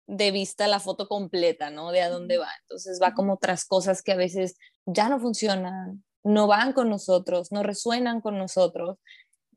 de 0.09 0.31
vista 0.31 0.67
la 0.67 0.81
foto 0.81 1.07
completa, 1.07 1.71
¿no? 1.71 1.93
De 1.93 2.01
a 2.01 2.09
dónde 2.09 2.39
va. 2.39 2.49
Entonces 2.63 2.99
va 3.01 3.15
como 3.15 3.35
otras 3.35 3.65
cosas 3.67 4.03
que 4.03 4.13
a 4.13 4.17
veces 4.17 4.57
ya 4.87 5.09
no 5.09 5.21
funcionan, 5.21 6.03
no 6.25 6.47
van 6.47 6.73
con 6.73 6.89
nosotros, 6.89 7.53
no 7.53 7.63
resuenan 7.63 8.21
con 8.21 8.39
nosotros. 8.39 8.99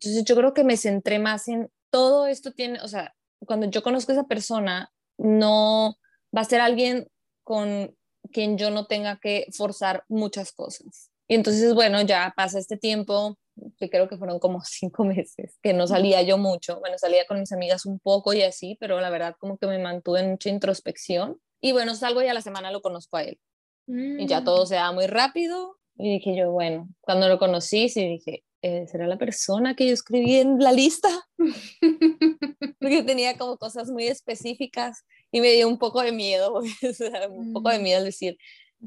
Entonces 0.02 0.24
yo 0.26 0.36
creo 0.36 0.54
que 0.54 0.64
me 0.64 0.78
centré 0.78 1.20
más 1.20 1.48
en 1.48 1.70
todo 1.92 2.26
esto 2.26 2.52
tiene, 2.54 2.82
o 2.82 2.88
sea, 2.88 3.14
cuando 3.46 3.68
yo 3.68 3.84
conozco 3.84 4.12
a 4.12 4.16
esa 4.16 4.28
persona, 4.28 4.92
no 5.18 5.98
va 6.36 6.42
a 6.42 6.46
ser 6.46 6.62
alguien 6.62 7.08
con 7.44 7.96
quien 8.32 8.58
yo 8.58 8.72
no 8.72 8.88
tenga 8.88 9.20
que 9.20 9.48
forzar 9.52 10.04
muchas 10.08 10.52
cosas. 10.52 11.12
Y 11.28 11.36
entonces, 11.36 11.74
bueno, 11.74 12.02
ya 12.02 12.34
pasa 12.36 12.60
este 12.60 12.78
tiempo, 12.78 13.38
que 13.78 13.90
creo 13.90 14.08
que 14.08 14.18
fueron 14.18 14.40
como 14.40 14.62
cinco 14.66 15.04
meses, 15.04 15.58
que 15.62 15.74
no 15.74 15.88
salía 15.88 16.22
yo 16.22 16.38
mucho. 16.38 16.80
Bueno, 16.80 16.98
salía 16.98 17.26
con 17.26 17.40
mis 17.40 17.52
amigas 17.52 17.86
un 17.86 18.00
poco 18.00 18.34
y 18.34 18.42
así, 18.42 18.78
pero 18.80 19.00
la 19.02 19.10
verdad 19.10 19.36
como 19.40 19.58
que 19.58 19.68
me 19.68 19.80
mantuve 19.80 20.22
en 20.22 20.32
mucha 20.32 20.50
introspección. 20.50 21.40
Y 21.62 21.74
bueno, 21.74 21.94
salgo 21.94 22.22
y 22.22 22.28
a 22.28 22.34
la 22.34 22.42
semana 22.42 22.72
lo 22.72 22.82
conozco 22.82 23.18
a 23.18 23.24
él. 23.24 23.40
Y 23.88 24.26
ya 24.26 24.44
todo 24.44 24.64
mm. 24.64 24.68
se 24.68 24.76
da 24.76 24.92
muy 24.94 25.06
rápido. 25.08 25.78
Y 25.98 26.14
dije 26.14 26.36
yo, 26.36 26.52
bueno, 26.52 26.88
cuando 27.02 27.28
lo 27.28 27.38
conocí, 27.38 27.90
sí 27.90 28.08
dije, 28.08 28.44
eh, 28.62 28.86
¿será 28.88 29.08
la 29.08 29.18
persona 29.18 29.76
que 29.76 29.88
yo 29.88 29.94
escribí 29.94 30.36
en 30.36 30.60
la 30.60 30.72
lista? 30.72 31.10
Porque 32.80 33.04
tenía 33.04 33.38
como 33.38 33.58
cosas 33.58 33.90
muy 33.90 34.08
específicas 34.08 35.04
y 35.32 35.42
me 35.42 35.52
dio 35.54 35.68
un 35.68 35.80
poco 35.80 36.02
de 36.02 36.12
miedo, 36.12 36.62
un 37.30 37.54
poco 37.54 37.70
de 37.70 37.80
mm. 37.80 37.84
miedo 37.84 37.98
al 38.00 38.06
decir, 38.06 38.38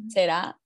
¿será? 0.09 0.59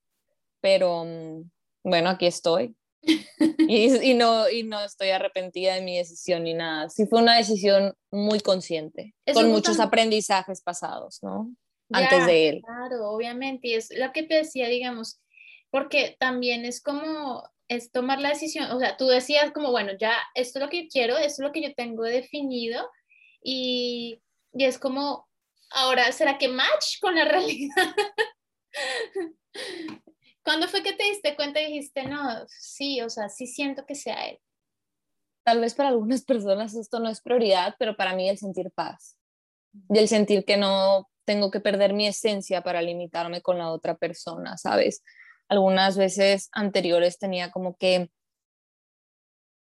Pero 0.61 1.05
mm, 1.05 1.51
bueno, 1.85 2.11
aquí 2.11 2.27
estoy. 2.27 2.77
y, 3.59 4.11
y, 4.11 4.15
no, 4.15 4.51
y 4.51 4.65
no 4.65 4.81
estoy 4.81 5.11
arrepentida 5.11 5.75
de 5.75 5.83
mi 5.83 5.97
decisión 5.97 6.45
ni 6.45 6.53
nada. 6.53 6.91
Sí 6.91 7.07
fue 7.07 7.23
una 7.23 7.37
decisión 7.37 7.95
muy 8.11 8.41
consciente, 8.41 9.15
con 9.33 9.51
muchos 9.51 9.81
aprendizajes 9.81 10.61
pasados, 10.61 11.21
¿no? 11.23 11.51
Antes 11.91 12.27
de 12.27 12.49
él. 12.49 12.63
Claro, 12.63 13.09
obviamente. 13.11 13.69
Y 13.69 13.75
es 13.75 13.89
lo 13.97 14.13
que 14.13 14.25
te 14.25 14.35
decía, 14.35 14.69
digamos, 14.69 15.23
porque 15.71 16.17
también 16.19 16.67
es 16.67 16.83
como 16.83 17.49
es 17.69 17.93
tomar 17.93 18.21
la 18.21 18.31
decisión, 18.31 18.71
o 18.71 18.79
sea, 18.79 18.97
tú 18.97 19.07
decías 19.07 19.53
como, 19.53 19.71
bueno, 19.71 19.93
ya 19.99 20.15
esto 20.35 20.59
es 20.59 20.65
lo 20.65 20.71
que 20.71 20.89
quiero, 20.89 21.17
esto 21.17 21.43
es 21.43 21.47
lo 21.47 21.53
que 21.53 21.63
yo 21.63 21.75
tengo 21.75 22.03
definido 22.03 22.91
y, 23.43 24.23
y 24.53 24.65
es 24.65 24.79
como, 24.79 25.29
ahora, 25.71 26.11
¿será 26.13 26.39
que 26.39 26.49
match 26.49 26.99
con 27.01 27.15
la 27.15 27.25
realidad? 27.27 27.95
¿Cuándo 30.43 30.67
fue 30.67 30.83
que 30.83 30.95
te 30.95 31.05
diste 31.05 31.37
cuenta 31.37 31.61
y 31.61 31.67
dijiste, 31.67 32.05
no, 32.05 32.47
sí, 32.49 33.03
o 33.03 33.11
sea, 33.11 33.29
sí 33.29 33.47
siento 33.47 33.85
que 33.85 33.95
sea 33.95 34.29
él? 34.29 34.39
Tal 35.45 35.61
vez 35.61 35.75
para 35.75 35.91
algunas 35.91 36.25
personas 36.25 36.75
esto 36.75 37.01
no 37.01 37.11
es 37.11 37.21
prioridad, 37.21 37.75
pero 37.79 37.97
para 37.97 38.15
mí 38.15 38.29
el 38.29 38.39
sentir 38.39 38.71
paz 38.71 39.19
y 39.91 39.99
el 39.99 40.09
sentir 40.09 40.45
que 40.45 40.57
no 40.57 41.09
tengo 41.25 41.51
que 41.51 41.61
perder 41.61 41.93
mi 41.93 42.07
esencia 42.07 42.63
para 42.63 42.81
limitarme 42.81 43.43
con 43.43 43.59
la 43.59 43.71
otra 43.71 43.97
persona, 43.97 44.57
¿sabes? 44.57 45.03
Algunas 45.49 45.97
veces 45.97 46.49
anteriores 46.53 47.19
tenía 47.19 47.51
como 47.51 47.77
que 47.77 48.11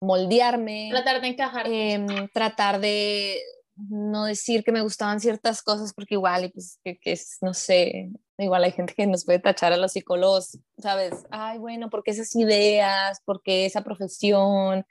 moldearme. 0.00 0.88
Tratar 0.90 1.20
de 1.20 1.28
encajar. 1.28 1.66
Em, 1.68 2.28
tratar 2.32 2.80
de 2.80 3.40
no 3.88 4.24
decir 4.24 4.62
que 4.62 4.72
me 4.72 4.82
gustaban 4.82 5.20
ciertas 5.20 5.62
cosas 5.62 5.94
porque 5.94 6.14
igual, 6.14 6.50
pues, 6.52 6.78
que, 6.84 6.98
es, 7.04 7.38
no 7.40 7.54
sé, 7.54 8.10
igual 8.38 8.64
hay 8.64 8.72
gente 8.72 8.94
que 8.94 9.06
nos 9.06 9.24
puede 9.24 9.38
tachar 9.38 9.72
a 9.72 9.76
los 9.76 9.92
psicólogos, 9.92 10.58
¿sabes? 10.78 11.14
Ay, 11.30 11.58
bueno, 11.58 11.88
porque 11.88 12.10
esas 12.10 12.34
ideas, 12.36 13.20
porque 13.24 13.66
esa 13.66 13.82
profesión, 13.82 14.84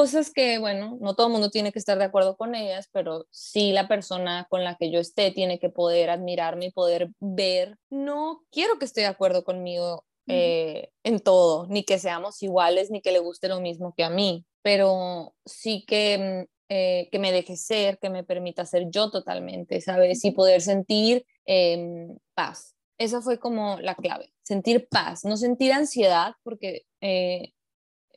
cosas 0.00 0.32
que, 0.32 0.56
bueno, 0.56 0.96
no 1.02 1.14
todo 1.14 1.26
el 1.26 1.32
mundo 1.34 1.50
tiene 1.50 1.72
que 1.72 1.78
estar 1.78 1.98
de 1.98 2.04
acuerdo 2.04 2.34
con 2.34 2.54
ellas, 2.54 2.88
pero 2.90 3.26
sí 3.30 3.70
la 3.72 3.86
persona 3.86 4.46
con 4.48 4.64
la 4.64 4.76
que 4.76 4.90
yo 4.90 4.98
esté 4.98 5.30
tiene 5.30 5.58
que 5.58 5.68
poder 5.68 6.08
admirarme 6.08 6.66
y 6.66 6.70
poder 6.70 7.10
ver. 7.20 7.76
No 7.90 8.42
quiero 8.50 8.78
que 8.78 8.86
esté 8.86 9.02
de 9.02 9.08
acuerdo 9.08 9.44
conmigo 9.44 10.06
eh, 10.26 10.88
en 11.04 11.20
todo, 11.20 11.66
ni 11.66 11.84
que 11.84 11.98
seamos 11.98 12.42
iguales, 12.42 12.90
ni 12.90 13.02
que 13.02 13.12
le 13.12 13.18
guste 13.18 13.48
lo 13.48 13.60
mismo 13.60 13.92
que 13.94 14.02
a 14.02 14.08
mí, 14.08 14.46
pero 14.62 15.34
sí 15.44 15.84
que, 15.86 16.46
mm, 16.46 16.50
eh, 16.70 17.08
que 17.12 17.18
me 17.18 17.30
deje 17.30 17.58
ser, 17.58 17.98
que 17.98 18.08
me 18.08 18.24
permita 18.24 18.64
ser 18.64 18.86
yo 18.88 19.10
totalmente, 19.10 19.82
¿sabes? 19.82 20.24
Y 20.24 20.30
poder 20.30 20.62
sentir 20.62 21.26
em, 21.44 22.16
paz. 22.32 22.74
Esa 22.96 23.20
fue 23.20 23.38
como 23.38 23.78
la 23.80 23.94
clave, 23.96 24.32
sentir 24.42 24.88
paz, 24.88 25.26
no 25.26 25.36
sentir 25.36 25.74
ansiedad, 25.74 26.36
porque 26.42 26.86
eh, 27.02 27.52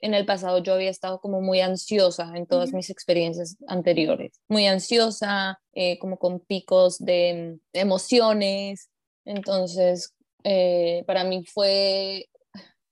en 0.03 0.13
el 0.13 0.25
pasado 0.25 0.57
yo 0.57 0.73
había 0.73 0.89
estado 0.89 1.21
como 1.21 1.39
muy 1.39 1.61
ansiosa 1.61 2.33
en 2.35 2.45
todas 2.45 2.73
mis 2.73 2.89
experiencias 2.89 3.55
anteriores, 3.67 4.33
muy 4.49 4.67
ansiosa, 4.67 5.61
eh, 5.71 5.97
como 5.97 6.17
con 6.17 6.41
picos 6.41 6.99
de, 6.99 7.57
emociones. 7.71 8.89
Entonces, 9.23 10.13
eh, 10.43 11.05
para 11.07 11.23
mí 11.23 11.45
fue 11.45 12.27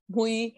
muy 0.08 0.56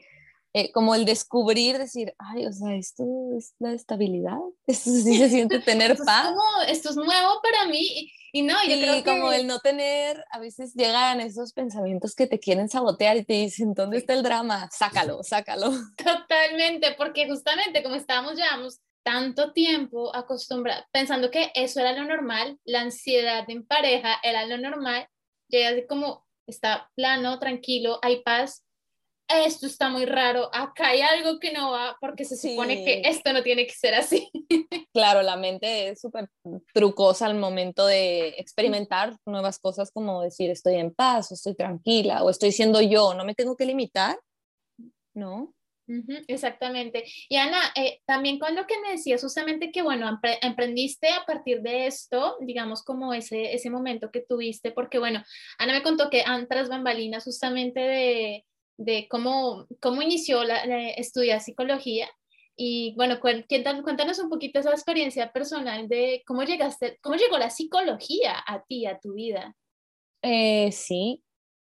eh, 0.53 0.71
como 0.71 0.93
el 0.93 1.05
descubrir, 1.05 1.79
decir, 1.79 2.13
ay, 2.19 2.45
o 2.45 2.53
sea, 2.53 2.75
esto 2.75 3.03
es 3.35 3.55
la 3.57 3.73
estabilidad, 3.73 4.37
esto 4.67 4.91
sí 4.91 5.17
se 5.17 5.29
siente 5.29 5.59
tener 5.59 5.97
paz. 6.05 6.35
esto 6.67 6.91
es 6.91 6.95
nuevo 6.95 7.41
para 7.41 7.65
mí 7.65 8.11
y 8.35 8.41
no, 8.41 8.55
yo 8.67 8.75
creo 8.79 9.03
como 9.03 9.31
el 9.31 9.45
no 9.45 9.59
tener, 9.59 10.25
a 10.31 10.39
veces 10.39 10.73
llegan 10.73 11.21
esos 11.21 11.53
pensamientos 11.53 12.15
que 12.15 12.25
te 12.25 12.39
quieren 12.39 12.67
sabotear 12.67 13.15
y 13.15 13.23
te 13.23 13.33
dicen, 13.33 13.75
¿dónde 13.75 13.97
está 13.97 14.13
el 14.13 14.23
drama? 14.23 14.67
Sácalo, 14.71 15.21
sácalo. 15.21 15.69
Totalmente, 16.03 16.95
porque 16.97 17.27
justamente 17.27 17.83
como 17.83 17.93
estábamos, 17.93 18.35
llevamos 18.35 18.79
tanto 19.03 19.53
tiempo 19.53 20.15
acostumbrada, 20.15 20.87
pensando 20.91 21.29
que 21.29 21.51
eso 21.53 21.79
era 21.79 21.93
lo 21.93 22.05
normal, 22.05 22.57
la 22.65 22.81
ansiedad 22.81 23.47
en 23.47 23.67
pareja 23.67 24.15
era 24.23 24.47
lo 24.47 24.57
normal, 24.57 25.07
llegas 25.47 25.73
así 25.73 25.85
como, 25.85 26.25
está 26.47 26.89
plano, 26.95 27.37
tranquilo, 27.37 27.99
hay 28.01 28.23
paz, 28.23 28.62
esto 29.41 29.65
está 29.65 29.89
muy 29.89 30.05
raro, 30.05 30.49
acá 30.53 30.89
hay 30.89 31.01
algo 31.01 31.39
que 31.39 31.51
no 31.51 31.71
va 31.71 31.97
porque 31.99 32.25
se 32.25 32.37
supone 32.37 32.83
que 32.83 33.01
esto 33.05 33.33
no 33.33 33.43
tiene 33.43 33.65
que 33.65 33.73
ser 33.73 33.95
así. 33.95 34.29
Claro, 34.93 35.23
la 35.23 35.37
mente 35.37 35.89
es 35.89 36.01
súper 36.01 36.29
trucosa 36.71 37.25
al 37.25 37.33
momento 37.33 37.87
de 37.87 38.35
experimentar 38.37 39.17
nuevas 39.25 39.57
cosas 39.57 39.89
como 39.91 40.21
decir 40.21 40.51
estoy 40.51 40.75
en 40.75 40.93
paz 40.93 41.31
o 41.31 41.33
estoy 41.33 41.55
tranquila 41.55 42.23
o 42.23 42.29
estoy 42.29 42.51
siendo 42.51 42.79
yo, 42.79 43.15
no 43.15 43.25
me 43.25 43.33
tengo 43.33 43.55
que 43.55 43.65
limitar, 43.65 44.19
¿no? 45.15 45.51
exactamente. 46.27 47.03
Y 47.29 47.35
Ana, 47.37 47.59
eh, 47.75 47.99
también 48.05 48.39
con 48.39 48.55
lo 48.55 48.65
que 48.65 48.79
me 48.81 48.91
decías 48.91 49.21
justamente 49.21 49.71
que, 49.71 49.81
bueno, 49.81 50.19
emprendiste 50.41 51.09
a 51.09 51.25
partir 51.25 51.61
de 51.61 51.87
esto, 51.87 52.37
digamos 52.41 52.83
como 52.83 53.13
ese, 53.13 53.53
ese 53.53 53.69
momento 53.69 54.11
que 54.11 54.21
tuviste, 54.21 54.71
porque, 54.71 54.99
bueno, 54.99 55.23
Ana 55.57 55.73
me 55.73 55.83
contó 55.83 56.09
que 56.09 56.23
tras 56.49 56.69
bambalinas 56.69 57.23
justamente 57.23 57.79
de, 57.79 58.45
de 58.77 59.07
cómo, 59.09 59.67
cómo 59.81 60.01
inició 60.01 60.43
la, 60.43 60.63
estudiar 60.91 61.41
psicología. 61.41 62.09
Y 62.55 62.93
bueno, 62.95 63.19
cuéntanos 63.19 64.19
un 64.19 64.29
poquito 64.29 64.59
esa 64.59 64.71
experiencia 64.71 65.31
personal 65.31 65.87
de 65.87 66.21
cómo 66.25 66.43
llegaste, 66.43 66.99
cómo 67.01 67.15
llegó 67.15 67.37
la 67.37 67.49
psicología 67.49 68.35
a 68.45 68.63
ti, 68.63 68.85
a 68.85 68.99
tu 68.99 69.13
vida. 69.13 69.55
Eh, 70.21 70.71
sí, 70.71 71.23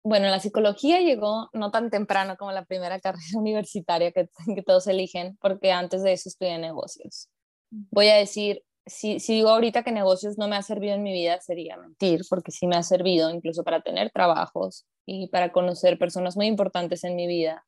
bueno, 0.08 0.28
la 0.28 0.38
psicología 0.38 1.00
llegó 1.00 1.50
no 1.52 1.72
tan 1.72 1.90
temprano 1.90 2.36
como 2.36 2.52
la 2.52 2.64
primera 2.64 3.00
carrera 3.00 3.38
universitaria 3.38 4.12
que, 4.12 4.28
que 4.54 4.62
todos 4.62 4.86
eligen, 4.86 5.36
porque 5.40 5.72
antes 5.72 6.02
de 6.02 6.12
eso 6.12 6.28
estudié 6.28 6.58
negocios. 6.58 7.28
Voy 7.70 8.08
a 8.08 8.16
decir, 8.16 8.62
si, 8.86 9.18
si, 9.18 9.34
digo 9.34 9.48
ahorita 9.50 9.82
que 9.82 9.92
negocios 9.92 10.38
no 10.38 10.48
me 10.48 10.56
ha 10.56 10.62
servido 10.62 10.94
en 10.94 11.02
mi 11.02 11.12
vida, 11.12 11.40
sería 11.40 11.76
mentir, 11.76 12.22
porque 12.30 12.52
sí 12.52 12.66
me 12.66 12.76
ha 12.76 12.82
servido 12.82 13.30
incluso 13.30 13.64
para 13.64 13.82
tener 13.82 14.10
trabajos 14.10 14.86
y 15.04 15.28
para 15.28 15.52
conocer 15.52 15.98
personas 15.98 16.36
muy 16.36 16.46
importantes 16.46 17.02
en 17.04 17.16
mi 17.16 17.26
vida 17.26 17.66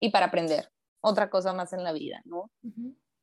y 0.00 0.10
para 0.10 0.26
aprender 0.26 0.70
otra 1.00 1.30
cosa 1.30 1.52
más 1.52 1.72
en 1.72 1.84
la 1.84 1.92
vida, 1.92 2.20
¿no? 2.24 2.50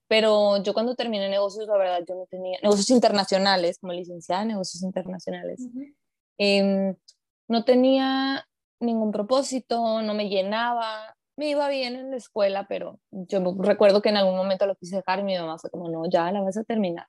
Pero 0.08 0.62
yo 0.64 0.74
cuando 0.74 0.96
terminé 0.96 1.30
negocios, 1.30 1.68
la 1.68 1.78
verdad, 1.78 2.04
yo 2.08 2.16
no 2.16 2.26
tenía 2.26 2.60
negocios 2.62 2.90
internacionales, 2.90 3.78
como 3.80 3.94
licenciada 3.94 4.44
en 4.44 4.50
negocios 4.50 4.84
internacionales, 4.84 5.62
em, 6.38 6.96
no 7.48 7.64
tenía 7.64 8.48
ningún 8.80 9.12
propósito, 9.12 10.02
no 10.02 10.14
me 10.14 10.30
llenaba, 10.30 11.15
me 11.38 11.50
iba 11.50 11.68
bien 11.70 11.96
en 11.96 12.12
la 12.12 12.18
escuela, 12.18 12.66
pero 12.68 13.00
yo 13.12 13.42
recuerdo 13.60 14.02
que 14.02 14.10
en 14.10 14.18
algún 14.18 14.36
momento 14.36 14.66
lo 14.66 14.76
quise 14.76 14.98
dejar 14.98 15.20
y 15.20 15.24
mi 15.24 15.38
mamá 15.38 15.58
fue 15.58 15.70
como, 15.70 15.90
no, 15.90 16.10
ya 16.10 16.32
la 16.32 16.42
vas 16.42 16.58
a 16.58 16.64
terminar. 16.64 17.08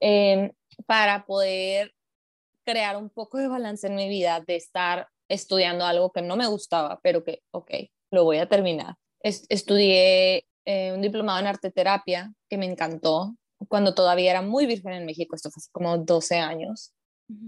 Em, 0.00 0.52
para 0.86 1.26
poder 1.26 1.92
crear 2.64 2.96
un 2.96 3.10
poco 3.10 3.38
de 3.38 3.48
balance 3.48 3.86
en 3.86 3.94
mi 3.94 4.08
vida, 4.08 4.40
de 4.40 4.56
estar 4.56 5.08
estudiando 5.28 5.84
algo 5.84 6.12
que 6.12 6.22
no 6.22 6.36
me 6.36 6.46
gustaba, 6.46 7.00
pero 7.02 7.24
que, 7.24 7.42
ok, 7.50 7.70
lo 8.10 8.24
voy 8.24 8.38
a 8.38 8.48
terminar. 8.48 8.96
estudié 9.20 10.46
eh, 10.64 10.92
un 10.92 11.00
diplomado 11.00 11.40
en 11.40 11.46
arte 11.46 11.70
terapia 11.70 12.32
que 12.48 12.58
me 12.58 12.66
encantó 12.66 13.36
cuando 13.68 13.94
todavía 13.94 14.30
era 14.30 14.42
muy 14.42 14.66
virgen 14.66 14.92
en 14.92 15.06
México, 15.06 15.36
esto 15.36 15.50
fue 15.50 15.60
hace 15.60 15.70
como 15.72 15.98
12 15.98 16.38
años 16.38 16.92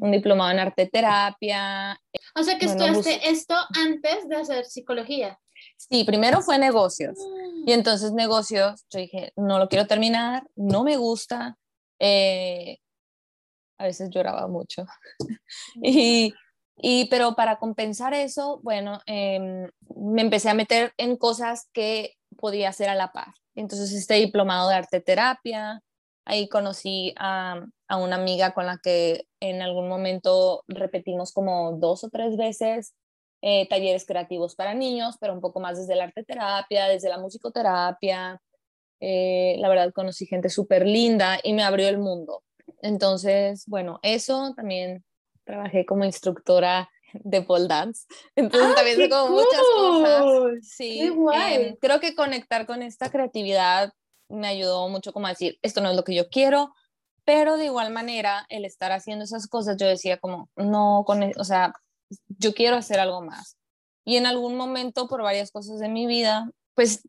un 0.00 0.10
diplomado 0.10 0.50
en 0.50 0.60
arte 0.60 0.86
terapia. 0.86 1.98
O 2.34 2.42
sea 2.42 2.58
que 2.58 2.66
estudiaste 2.66 3.28
esto 3.28 3.54
antes 3.74 4.28
de 4.28 4.36
hacer 4.36 4.64
psicología. 4.64 5.38
Sí, 5.90 6.04
primero 6.04 6.40
fue 6.40 6.58
negocios. 6.58 7.18
Y 7.66 7.70
mm. 7.70 7.74
entonces 7.74 8.12
negocios, 8.12 8.84
yo 8.90 9.00
dije, 9.00 9.32
no 9.36 9.58
lo 9.58 9.68
quiero 9.68 9.86
terminar, 9.86 10.44
no 10.56 10.84
me 10.84 10.96
gusta. 10.96 11.56
Eh, 11.98 12.78
a 13.78 13.84
veces 13.84 14.10
lloraba 14.10 14.48
mucho. 14.48 14.84
y, 15.82 16.32
y, 16.76 17.06
pero 17.08 17.34
para 17.34 17.58
compensar 17.58 18.14
eso, 18.14 18.60
bueno, 18.62 19.00
em, 19.06 19.68
me 19.96 20.22
empecé 20.22 20.50
a 20.50 20.54
meter 20.54 20.92
en 20.96 21.16
cosas 21.16 21.68
que 21.72 22.14
podía 22.36 22.70
hacer 22.70 22.88
a 22.88 22.94
la 22.94 23.12
par. 23.12 23.34
Entonces, 23.54 23.92
este 23.92 24.14
diplomado 24.14 24.68
de 24.68 24.76
arte 24.76 25.00
terapia, 25.00 25.80
ahí 26.24 26.48
conocí 26.48 27.14
a, 27.18 27.64
a 27.88 27.96
una 27.96 28.16
amiga 28.16 28.54
con 28.54 28.66
la 28.66 28.78
que 28.82 29.26
en 29.40 29.62
algún 29.62 29.88
momento 29.88 30.64
repetimos 30.66 31.32
como 31.32 31.72
dos 31.72 32.04
o 32.04 32.08
tres 32.08 32.36
veces 32.36 32.94
eh, 33.46 33.68
talleres 33.68 34.06
creativos 34.06 34.54
para 34.54 34.72
niños, 34.72 35.16
pero 35.20 35.34
un 35.34 35.42
poco 35.42 35.60
más 35.60 35.76
desde 35.76 35.94
la 35.94 36.04
arte 36.04 36.24
terapia, 36.24 36.88
desde 36.88 37.10
la 37.10 37.18
musicoterapia. 37.18 38.40
Eh, 39.00 39.56
la 39.58 39.68
verdad 39.68 39.92
conocí 39.92 40.24
gente 40.24 40.48
súper 40.48 40.86
linda 40.86 41.38
y 41.42 41.52
me 41.52 41.62
abrió 41.62 41.90
el 41.90 41.98
mundo. 41.98 42.42
Entonces, 42.80 43.64
bueno, 43.66 44.00
eso 44.02 44.54
también 44.56 45.04
trabajé 45.44 45.84
como 45.84 46.06
instructora 46.06 46.88
de 47.12 47.42
pole 47.42 47.68
dance. 47.68 48.06
Entonces 48.34 48.70
¡Ah, 48.72 48.76
también 48.76 48.96
sé 48.96 49.10
como 49.10 49.34
muchas 49.34 49.62
cosas. 49.76 50.24
Sí, 50.62 51.00
em, 51.02 51.76
creo 51.76 52.00
que 52.00 52.14
conectar 52.14 52.64
con 52.64 52.82
esta 52.82 53.10
creatividad 53.10 53.92
me 54.30 54.48
ayudó 54.48 54.88
mucho 54.88 55.12
como 55.12 55.26
a 55.26 55.30
decir, 55.30 55.58
esto 55.60 55.82
no 55.82 55.90
es 55.90 55.96
lo 55.96 56.04
que 56.04 56.14
yo 56.14 56.30
quiero, 56.30 56.72
pero 57.26 57.58
de 57.58 57.66
igual 57.66 57.92
manera, 57.92 58.46
el 58.48 58.64
estar 58.64 58.90
haciendo 58.90 59.26
esas 59.26 59.48
cosas, 59.48 59.76
yo 59.78 59.86
decía 59.86 60.16
como, 60.16 60.48
no, 60.56 61.04
con, 61.06 61.22
e-", 61.22 61.34
o 61.36 61.44
sea, 61.44 61.74
yo 62.28 62.54
quiero 62.54 62.76
hacer 62.76 63.00
algo 63.00 63.22
más. 63.22 63.56
Y 64.04 64.16
en 64.16 64.26
algún 64.26 64.56
momento, 64.56 65.08
por 65.08 65.22
varias 65.22 65.50
cosas 65.50 65.78
de 65.78 65.88
mi 65.88 66.06
vida, 66.06 66.50
pues 66.74 67.08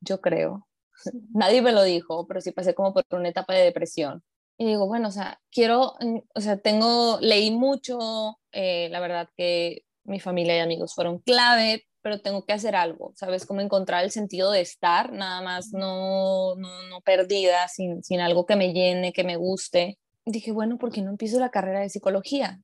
yo 0.00 0.20
creo, 0.20 0.66
nadie 1.34 1.62
me 1.62 1.72
lo 1.72 1.82
dijo, 1.82 2.26
pero 2.26 2.40
sí 2.40 2.52
pasé 2.52 2.74
como 2.74 2.92
por 2.92 3.04
una 3.10 3.28
etapa 3.28 3.54
de 3.54 3.64
depresión. 3.64 4.22
Y 4.58 4.66
digo, 4.66 4.86
bueno, 4.86 5.08
o 5.08 5.10
sea, 5.10 5.40
quiero, 5.50 5.94
mm, 6.00 6.18
o 6.34 6.40
sea, 6.40 6.58
tengo, 6.58 7.18
leí 7.20 7.50
mucho, 7.50 8.38
eh, 8.52 8.88
la 8.90 9.00
verdad 9.00 9.28
que 9.36 9.84
mi 10.04 10.20
familia 10.20 10.56
y 10.56 10.60
amigos 10.60 10.94
fueron 10.94 11.18
clave, 11.18 11.86
pero 12.02 12.20
tengo 12.20 12.44
que 12.44 12.52
hacer 12.52 12.74
algo, 12.76 13.12
¿sabes? 13.16 13.46
Como 13.46 13.60
encontrar 13.60 14.04
el 14.04 14.10
sentido 14.10 14.50
de 14.50 14.60
estar, 14.60 15.12
nada 15.12 15.40
más 15.40 15.72
no, 15.72 16.56
no, 16.56 16.82
no 16.88 17.00
perdida, 17.00 17.68
sin, 17.68 18.02
sin 18.02 18.20
algo 18.20 18.44
que 18.44 18.56
me 18.56 18.72
llene, 18.72 19.12
que 19.12 19.24
me 19.24 19.36
guste. 19.36 19.98
Dije, 20.24 20.52
bueno, 20.52 20.78
¿por 20.78 20.92
qué 20.92 21.02
no 21.02 21.10
empiezo 21.10 21.40
la 21.40 21.50
carrera 21.50 21.80
de 21.80 21.88
psicología? 21.88 22.60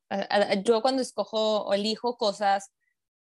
Yo 0.64 0.80
cuando 0.80 1.02
escojo 1.02 1.62
o 1.64 1.74
elijo 1.74 2.16
cosas, 2.16 2.70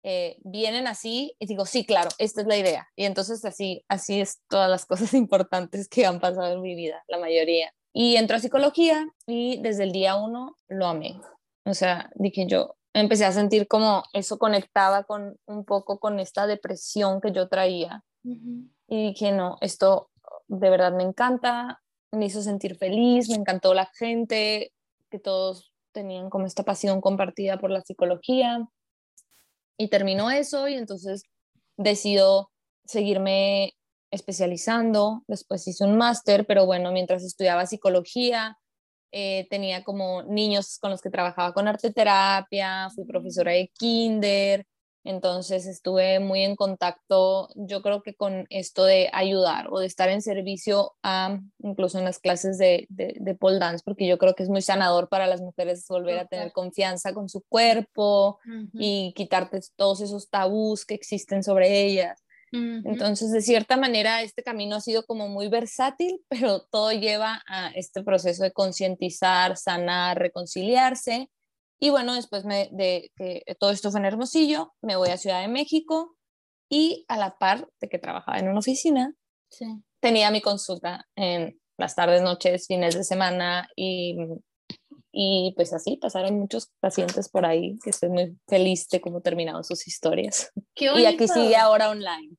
eh, 0.04 0.38
vienen 0.44 0.88
así 0.88 1.36
y 1.40 1.48
digo, 1.48 1.66
sí, 1.66 1.86
claro, 1.86 2.10
esta 2.18 2.42
es 2.42 2.48
la 2.48 2.58
idea. 2.58 2.88
Y 2.96 3.06
entonces 3.06 3.44
así, 3.46 3.84
así 3.88 4.22
es 4.22 4.42
todas 4.48 4.70
las 4.70 4.86
cosas 4.88 5.14
importantes 5.14 5.88
que 5.88 6.06
han 6.06 6.20
pasado 6.20 6.54
en 6.54 6.62
mi 6.62 6.76
vida, 6.76 7.04
la 7.08 7.20
mayoría. 7.20 7.74
Y 7.94 8.16
entro 8.16 8.38
a 8.38 8.40
psicología 8.40 9.08
y 9.26 9.62
desde 9.62 9.84
el 9.84 9.92
día 9.92 10.16
uno 10.16 10.56
lo 10.68 10.88
amé. 10.88 11.20
O 11.66 11.74
sea, 11.74 12.10
dije 12.16 12.46
yo, 12.48 12.76
empecé 12.94 13.26
a 13.26 13.32
sentir 13.32 13.68
como 13.68 14.04
eso 14.14 14.38
conectaba 14.38 15.04
con 15.04 15.38
un 15.46 15.66
poco 15.66 16.00
con 16.00 16.20
esta 16.20 16.48
depresión 16.48 17.22
que 17.22 17.32
yo 17.32 17.48
traía. 17.48 18.04
Y 18.24 19.10
dije, 19.10 19.32
no, 19.32 19.58
esto 19.62 20.10
de 20.48 20.70
verdad 20.70 20.94
me 20.94 21.04
encanta, 21.04 21.82
me 22.12 22.26
hizo 22.26 22.42
sentir 22.42 22.78
feliz, 22.78 23.30
me 23.30 23.36
encantó 23.36 23.74
la 23.74 23.90
gente, 23.98 24.72
que 25.10 25.20
todos 25.20 25.72
tenían 25.92 26.30
como 26.30 26.46
esta 26.46 26.64
pasión 26.64 27.02
compartida 27.02 27.58
por 27.58 27.72
la 27.72 27.82
psicología. 27.82 28.68
Y 29.78 29.90
terminó 29.90 30.32
eso 30.32 30.68
y 30.68 30.76
entonces 30.76 31.24
decido 31.78 32.52
seguirme 32.86 33.74
especializando. 34.12 35.24
Después 35.28 35.68
hice 35.68 35.84
un 35.84 35.98
máster, 35.98 36.46
pero 36.46 36.66
bueno, 36.66 36.92
mientras 36.92 37.24
estudiaba 37.24 37.66
psicología, 37.66 38.58
eh, 39.12 39.48
tenía 39.50 39.84
como 39.84 40.24
niños 40.24 40.78
con 40.80 40.92
los 40.92 41.02
que 41.02 41.10
trabajaba 41.10 41.54
con 41.54 41.68
arte 41.68 41.92
terapia, 41.92 42.90
fui 42.94 43.06
profesora 43.06 43.52
de 43.52 43.72
kinder, 43.78 44.66
entonces 45.08 45.66
estuve 45.66 46.20
muy 46.20 46.44
en 46.44 46.56
contacto, 46.56 47.50
yo 47.56 47.82
creo 47.82 48.04
que 48.04 48.14
con 48.14 48.46
esto 48.50 48.86
de 48.86 49.10
ayudar 49.14 49.68
o 49.72 49.80
de 49.80 49.88
estar 49.88 50.10
en 50.10 50.22
servicio 50.22 50.94
a, 51.04 51.40
incluso 51.60 51.98
en 51.98 52.06
las 52.06 52.20
clases 52.20 52.58
de, 52.58 52.88
de, 52.90 53.36
pole 53.36 53.60
dance, 53.60 53.84
porque 53.84 54.08
yo 54.08 54.18
creo 54.18 54.36
que 54.36 54.44
es 54.44 54.50
muy 54.50 54.62
sanador 54.62 55.10
para 55.10 55.28
las 55.28 55.42
mujeres 55.42 55.86
volver 55.88 56.20
a 56.20 56.28
tener 56.28 56.52
confianza 56.52 57.14
con 57.14 57.30
su 57.30 57.42
cuerpo 57.50 58.40
y 58.74 59.14
quitarte 59.16 59.60
todos 59.76 60.02
esos 60.02 60.30
tabús 60.30 60.86
que 60.86 60.96
existen 60.96 61.44
sobre 61.44 61.86
ellas. 61.86 62.22
Entonces, 62.52 63.32
de 63.32 63.42
cierta 63.42 63.78
manera, 63.78 64.22
este 64.22 64.42
camino 64.42 64.78
ha 64.78 64.82
sido 64.82 65.06
como 65.06 65.28
muy 65.28 65.50
versátil, 65.50 66.22
pero 66.30 66.62
todo 66.62 66.92
lleva 66.92 67.44
a 67.48 67.70
este 67.70 68.04
proceso 68.04 68.44
de 68.44 68.52
concientizar, 68.52 69.58
sanar, 69.58 70.20
reconciliarse. 70.20 71.30
Y 71.80 71.90
bueno, 71.90 72.16
después 72.16 72.44
de 72.44 73.12
que 73.16 73.44
todo 73.60 73.72
esto 73.72 73.92
fue 73.92 74.00
en 74.00 74.06
Hermosillo, 74.06 74.74
me 74.82 74.96
voy 74.96 75.10
a 75.10 75.18
Ciudad 75.18 75.42
de 75.42 75.48
México 75.48 76.16
y 76.70 77.06
a 77.08 77.18
la 77.18 77.38
par 77.38 77.70
de 77.80 77.90
que 77.90 78.00
trabajaba 78.00 78.40
en 78.40 78.50
una 78.50 78.60
oficina, 78.60 79.14
tenía 80.00 80.32
mi 80.32 80.42
consulta 80.42 81.06
en 81.16 81.60
las 81.78 81.96
tardes, 81.96 82.22
noches, 82.22 82.68
fines 82.68 82.96
de 82.96 83.04
semana 83.04 83.70
y 83.76 84.18
y 85.20 85.52
pues 85.56 85.74
así 85.74 85.98
pasaron 85.98 86.38
muchos 86.38 86.70
pacientes 86.80 87.28
por 87.28 87.44
ahí 87.44 87.80
que 87.84 87.90
estoy 87.90 88.10
muy 88.10 88.38
feliz 88.48 88.88
de 88.90 89.02
cómo 89.02 89.22
terminaron 89.22 89.64
sus 89.64 89.88
historias. 89.88 90.52
y 90.76 91.06
aquí 91.06 91.28
sigue 91.28 91.56
ahora 91.56 91.90
online. 91.90 92.38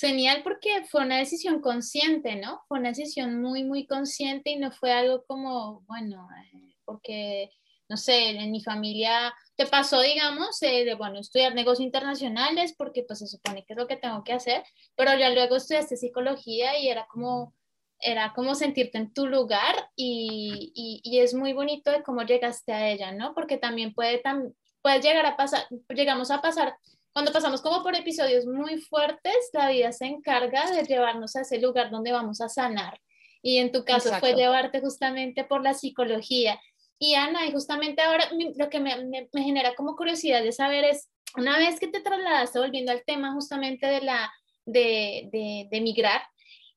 genial 0.00 0.40
porque 0.42 0.84
fue 0.90 1.02
una 1.02 1.18
decisión 1.18 1.60
consciente, 1.60 2.34
¿no? 2.34 2.60
Fue 2.66 2.80
una 2.80 2.88
decisión 2.88 3.40
muy, 3.40 3.62
muy 3.62 3.86
consciente 3.86 4.50
y 4.50 4.56
no 4.56 4.72
fue 4.72 4.92
algo 4.92 5.24
como, 5.28 5.82
bueno, 5.82 6.28
eh, 6.52 6.74
porque, 6.84 7.50
no 7.88 7.96
sé, 7.96 8.30
en 8.30 8.50
mi 8.50 8.62
familia 8.62 9.34
te 9.56 9.66
pasó, 9.66 10.00
digamos, 10.00 10.62
eh, 10.62 10.84
de, 10.84 10.94
bueno, 10.94 11.18
estudiar 11.18 11.54
negocios 11.54 11.84
internacionales 11.84 12.74
porque 12.76 13.02
pues 13.02 13.20
se 13.20 13.26
supone 13.26 13.64
que 13.64 13.72
es 13.72 13.78
lo 13.78 13.86
que 13.86 13.96
tengo 13.96 14.22
que 14.24 14.32
hacer, 14.32 14.62
pero 14.96 15.16
ya 15.18 15.30
luego 15.30 15.56
estudiaste 15.56 15.96
psicología 15.96 16.78
y 16.78 16.88
era 16.88 17.06
como, 17.06 17.54
era 18.00 18.32
como 18.34 18.54
sentirte 18.54 18.98
en 18.98 19.12
tu 19.12 19.26
lugar 19.26 19.90
y, 19.96 20.72
y, 20.74 21.00
y 21.02 21.20
es 21.20 21.34
muy 21.34 21.52
bonito 21.52 21.90
de 21.90 22.02
cómo 22.02 22.22
llegaste 22.22 22.72
a 22.72 22.88
ella, 22.88 23.12
¿no? 23.12 23.34
Porque 23.34 23.58
también 23.58 23.94
puede, 23.94 24.18
tam, 24.18 24.52
puede 24.82 25.00
llegar 25.00 25.26
a 25.26 25.36
pasar, 25.36 25.66
llegamos 25.88 26.30
a 26.30 26.40
pasar 26.40 26.76
cuando 27.18 27.32
pasamos 27.32 27.62
como 27.62 27.82
por 27.82 27.96
episodios 27.96 28.46
muy 28.46 28.80
fuertes, 28.80 29.50
la 29.52 29.70
vida 29.70 29.90
se 29.90 30.06
encarga 30.06 30.70
de 30.70 30.84
llevarnos 30.84 31.34
a 31.34 31.40
ese 31.40 31.58
lugar 31.58 31.90
donde 31.90 32.12
vamos 32.12 32.40
a 32.40 32.48
sanar. 32.48 33.00
Y 33.42 33.58
en 33.58 33.72
tu 33.72 33.84
caso 33.84 34.12
fue 34.20 34.34
llevarte 34.34 34.80
justamente 34.80 35.42
por 35.42 35.62
la 35.64 35.74
psicología. 35.74 36.60
Y 36.98 37.14
Ana, 37.14 37.46
y 37.46 37.52
justamente 37.52 38.02
ahora 38.02 38.28
lo 38.56 38.68
que 38.68 38.80
me, 38.80 39.04
me, 39.04 39.28
genera 39.32 39.74
como 39.74 39.96
curiosidad 39.96 40.42
de 40.42 40.52
saber 40.52 40.84
es, 40.84 41.08
una 41.36 41.58
vez 41.58 41.78
que 41.78 41.88
te 41.88 42.00
trasladaste, 42.00 42.58
volviendo 42.58 42.90
al 42.90 43.04
tema 43.04 43.32
justamente 43.32 43.86
de 43.86 44.00
la, 44.00 44.32
de, 44.66 45.28
de, 45.32 45.68
de 45.70 45.76
emigrar, 45.76 46.22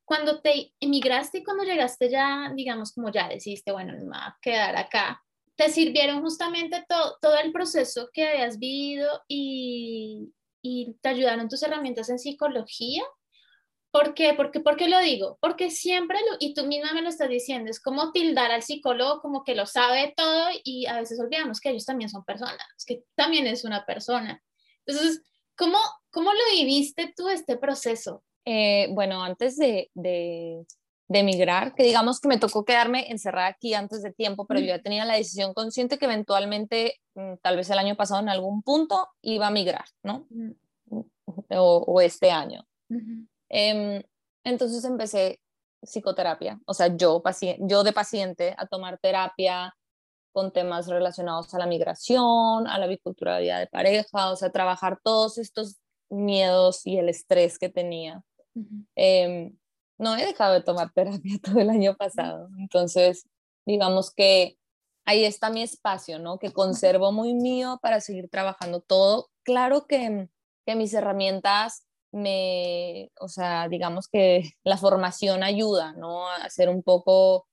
cuando 0.05 0.41
te 0.41 0.73
emigraste 0.79 1.37
y 1.37 1.43
cuando 1.43 1.63
llegaste 1.63 2.09
ya, 2.09 2.51
digamos, 2.53 2.91
como 2.91 3.11
ya 3.11 3.29
decidiste, 3.29 3.71
bueno, 3.71 3.93
me 3.93 4.05
voy 4.05 4.11
a 4.13 4.37
quedar 4.41 4.75
acá, 4.75 5.23
te 5.55 5.69
sirvieron 5.69 6.21
justamente 6.21 6.83
todo, 6.87 7.17
todo 7.21 7.37
el 7.37 7.51
proceso 7.51 8.09
que 8.11 8.27
habías 8.27 8.59
vivido 8.59 9.21
y, 9.27 10.33
y 10.61 10.95
te 11.01 11.09
ayudaron 11.09 11.49
tus 11.49 11.63
herramientas 11.63 12.09
en 12.09 12.19
psicología. 12.19 13.03
¿Por 13.91 14.13
qué? 14.13 14.33
Porque, 14.33 14.61
¿Por 14.61 14.77
qué 14.77 14.87
lo 14.87 14.99
digo? 14.99 15.37
Porque 15.41 15.69
siempre, 15.69 16.17
lo, 16.29 16.37
y 16.39 16.53
tú 16.53 16.65
misma 16.65 16.93
me 16.93 17.01
lo 17.01 17.09
estás 17.09 17.29
diciendo, 17.29 17.69
es 17.69 17.81
como 17.81 18.11
tildar 18.13 18.51
al 18.51 18.63
psicólogo 18.63 19.21
como 19.21 19.43
que 19.43 19.53
lo 19.53 19.65
sabe 19.65 20.13
todo 20.15 20.47
y 20.63 20.85
a 20.85 20.99
veces 20.99 21.19
olvidamos 21.19 21.59
que 21.59 21.69
ellos 21.69 21.85
también 21.85 22.09
son 22.09 22.23
personas, 22.23 22.57
que 22.85 23.03
también 23.15 23.47
es 23.47 23.65
una 23.65 23.85
persona. 23.85 24.41
Entonces, 24.85 25.21
¿cómo, 25.57 25.77
cómo 26.09 26.31
lo 26.31 26.39
viviste 26.55 27.13
tú 27.15 27.27
este 27.27 27.57
proceso? 27.57 28.23
Eh, 28.45 28.87
bueno, 28.91 29.21
antes 29.21 29.57
de, 29.57 29.91
de, 29.93 30.65
de 31.09 31.19
emigrar, 31.19 31.75
que 31.75 31.83
digamos 31.83 32.21
que 32.21 32.29
me 32.29 32.39
tocó 32.39 32.63
quedarme 32.63 33.11
encerrada 33.11 33.47
aquí 33.47 33.73
antes 33.73 34.01
de 34.01 34.13
tiempo, 34.13 34.47
pero 34.47 34.61
yo 34.61 34.67
ya 34.67 34.81
tenía 34.81 35.03
la 35.03 35.15
decisión 35.15 35.53
consciente 35.53 35.97
que 35.97 36.05
eventualmente, 36.05 37.01
mm, 37.15 37.33
tal 37.41 37.57
vez 37.57 37.69
el 37.69 37.77
año 37.77 37.97
pasado 37.97 38.21
en 38.21 38.29
algún 38.29 38.63
punto, 38.63 39.09
iba 39.21 39.47
a 39.47 39.51
migrar, 39.51 39.85
¿no? 40.01 40.27
O, 41.49 41.83
o 41.85 42.01
este 42.01 42.31
año. 42.31 42.65
Eh, 43.51 44.03
entonces 44.43 44.83
empecé 44.85 45.39
psicoterapia, 45.83 46.59
o 46.65 46.73
sea, 46.73 46.95
yo, 46.95 47.21
yo 47.59 47.83
de 47.83 47.93
paciente 47.93 48.55
a 48.57 48.67
tomar 48.67 48.99
terapia 48.99 49.75
con 50.31 50.51
temas 50.51 50.87
relacionados 50.87 51.53
a 51.53 51.59
la 51.59 51.65
migración, 51.65 52.67
a 52.67 52.77
la 52.77 52.87
biculturalidad 52.87 53.59
de 53.59 53.67
pareja, 53.67 54.31
o 54.31 54.35
sea, 54.35 54.51
trabajar 54.51 54.99
todos 55.03 55.37
estos 55.37 55.77
miedos 56.09 56.85
y 56.85 56.97
el 56.97 57.09
estrés 57.09 57.59
que 57.59 57.69
tenía. 57.69 58.23
Uh 58.53 58.61
-huh. 58.61 58.85
eh, 58.95 59.53
no 59.97 60.15
he 60.15 60.25
dejado 60.25 60.53
de 60.53 60.61
tomar 60.61 60.91
terapia 60.93 61.39
todo 61.43 61.59
el 61.59 61.69
año 61.69 61.95
pasado. 61.95 62.49
Entonces, 62.59 63.27
digamos 63.65 64.11
que 64.11 64.57
ahí 65.05 65.23
está 65.25 65.49
mi 65.49 65.61
espacio, 65.61 66.19
¿no? 66.19 66.39
Que 66.39 66.51
conservo 66.51 67.11
muy 67.11 67.33
mío 67.33 67.79
para 67.81 68.01
seguir 68.01 68.29
trabajando 68.29 68.81
todo. 68.81 69.29
Claro 69.43 69.85
que, 69.87 70.29
que 70.65 70.75
mis 70.75 70.93
herramientas 70.93 71.85
me, 72.11 73.09
o 73.19 73.27
sea, 73.27 73.67
digamos 73.69 74.07
que 74.07 74.51
la 74.63 74.77
formación 74.77 75.43
ayuda, 75.43 75.93
¿no? 75.93 76.27
A 76.29 76.49
ser 76.49 76.69
un 76.69 76.83
poco 76.83 77.47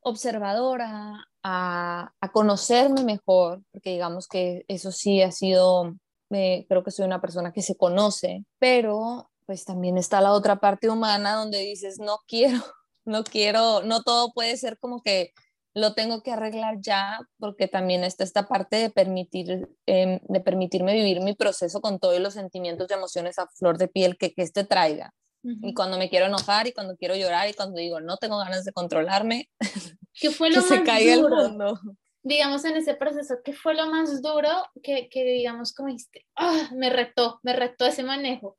observadora, 0.00 1.24
a, 1.42 2.12
a 2.20 2.32
conocerme 2.32 3.04
mejor, 3.04 3.62
porque 3.70 3.90
digamos 3.90 4.26
que 4.28 4.64
eso 4.68 4.92
sí 4.92 5.22
ha 5.22 5.30
sido, 5.32 5.94
eh, 6.30 6.66
creo 6.68 6.82
que 6.82 6.90
soy 6.90 7.06
una 7.06 7.20
persona 7.20 7.52
que 7.52 7.62
se 7.62 7.76
conoce, 7.76 8.44
pero 8.58 9.30
pues 9.46 9.64
también 9.64 9.98
está 9.98 10.20
la 10.20 10.32
otra 10.32 10.60
parte 10.60 10.88
humana 10.88 11.34
donde 11.34 11.58
dices, 11.58 11.98
no 11.98 12.18
quiero, 12.26 12.58
no 13.04 13.24
quiero, 13.24 13.82
no 13.82 14.02
todo 14.02 14.32
puede 14.32 14.56
ser 14.56 14.78
como 14.78 15.02
que 15.02 15.32
lo 15.74 15.94
tengo 15.94 16.22
que 16.22 16.32
arreglar 16.32 16.78
ya, 16.80 17.20
porque 17.38 17.68
también 17.68 18.04
está 18.04 18.24
esta 18.24 18.46
parte 18.46 18.76
de, 18.76 18.90
permitir, 18.90 19.68
eh, 19.86 20.20
de 20.22 20.40
permitirme 20.40 20.94
vivir 20.94 21.20
mi 21.20 21.34
proceso 21.34 21.80
con 21.80 21.98
todos 21.98 22.20
los 22.20 22.34
sentimientos 22.34 22.88
y 22.90 22.94
emociones 22.94 23.38
a 23.38 23.46
flor 23.48 23.78
de 23.78 23.88
piel 23.88 24.16
que, 24.18 24.34
que 24.34 24.42
este 24.42 24.64
traiga. 24.64 25.14
Uh 25.44 25.50
-huh. 25.50 25.70
Y 25.70 25.74
cuando 25.74 25.98
me 25.98 26.08
quiero 26.08 26.26
enojar 26.26 26.66
y 26.66 26.72
cuando 26.72 26.96
quiero 26.96 27.16
llorar 27.16 27.48
y 27.48 27.54
cuando 27.54 27.78
digo 27.78 28.00
no 28.00 28.16
tengo 28.16 28.38
ganas 28.38 28.64
de 28.64 28.72
controlarme, 28.72 29.48
¿Qué 30.14 30.30
fue 30.30 30.50
lo 30.50 30.56
que 30.56 30.60
más 30.60 30.68
se 30.68 30.82
caiga 30.84 31.16
duro? 31.16 31.42
el 31.42 31.48
mundo. 31.48 31.80
Digamos 32.24 32.64
en 32.64 32.76
ese 32.76 32.94
proceso, 32.94 33.36
¿qué 33.44 33.52
fue 33.52 33.74
lo 33.74 33.86
más 33.86 34.22
duro 34.22 34.50
que, 34.82 35.08
que 35.08 35.24
digamos 35.24 35.74
como 35.74 35.88
dijiste, 35.88 36.24
oh, 36.38 36.74
me 36.76 36.88
retó, 36.90 37.40
me 37.42 37.52
retó 37.52 37.86
ese 37.86 38.04
manejo? 38.04 38.56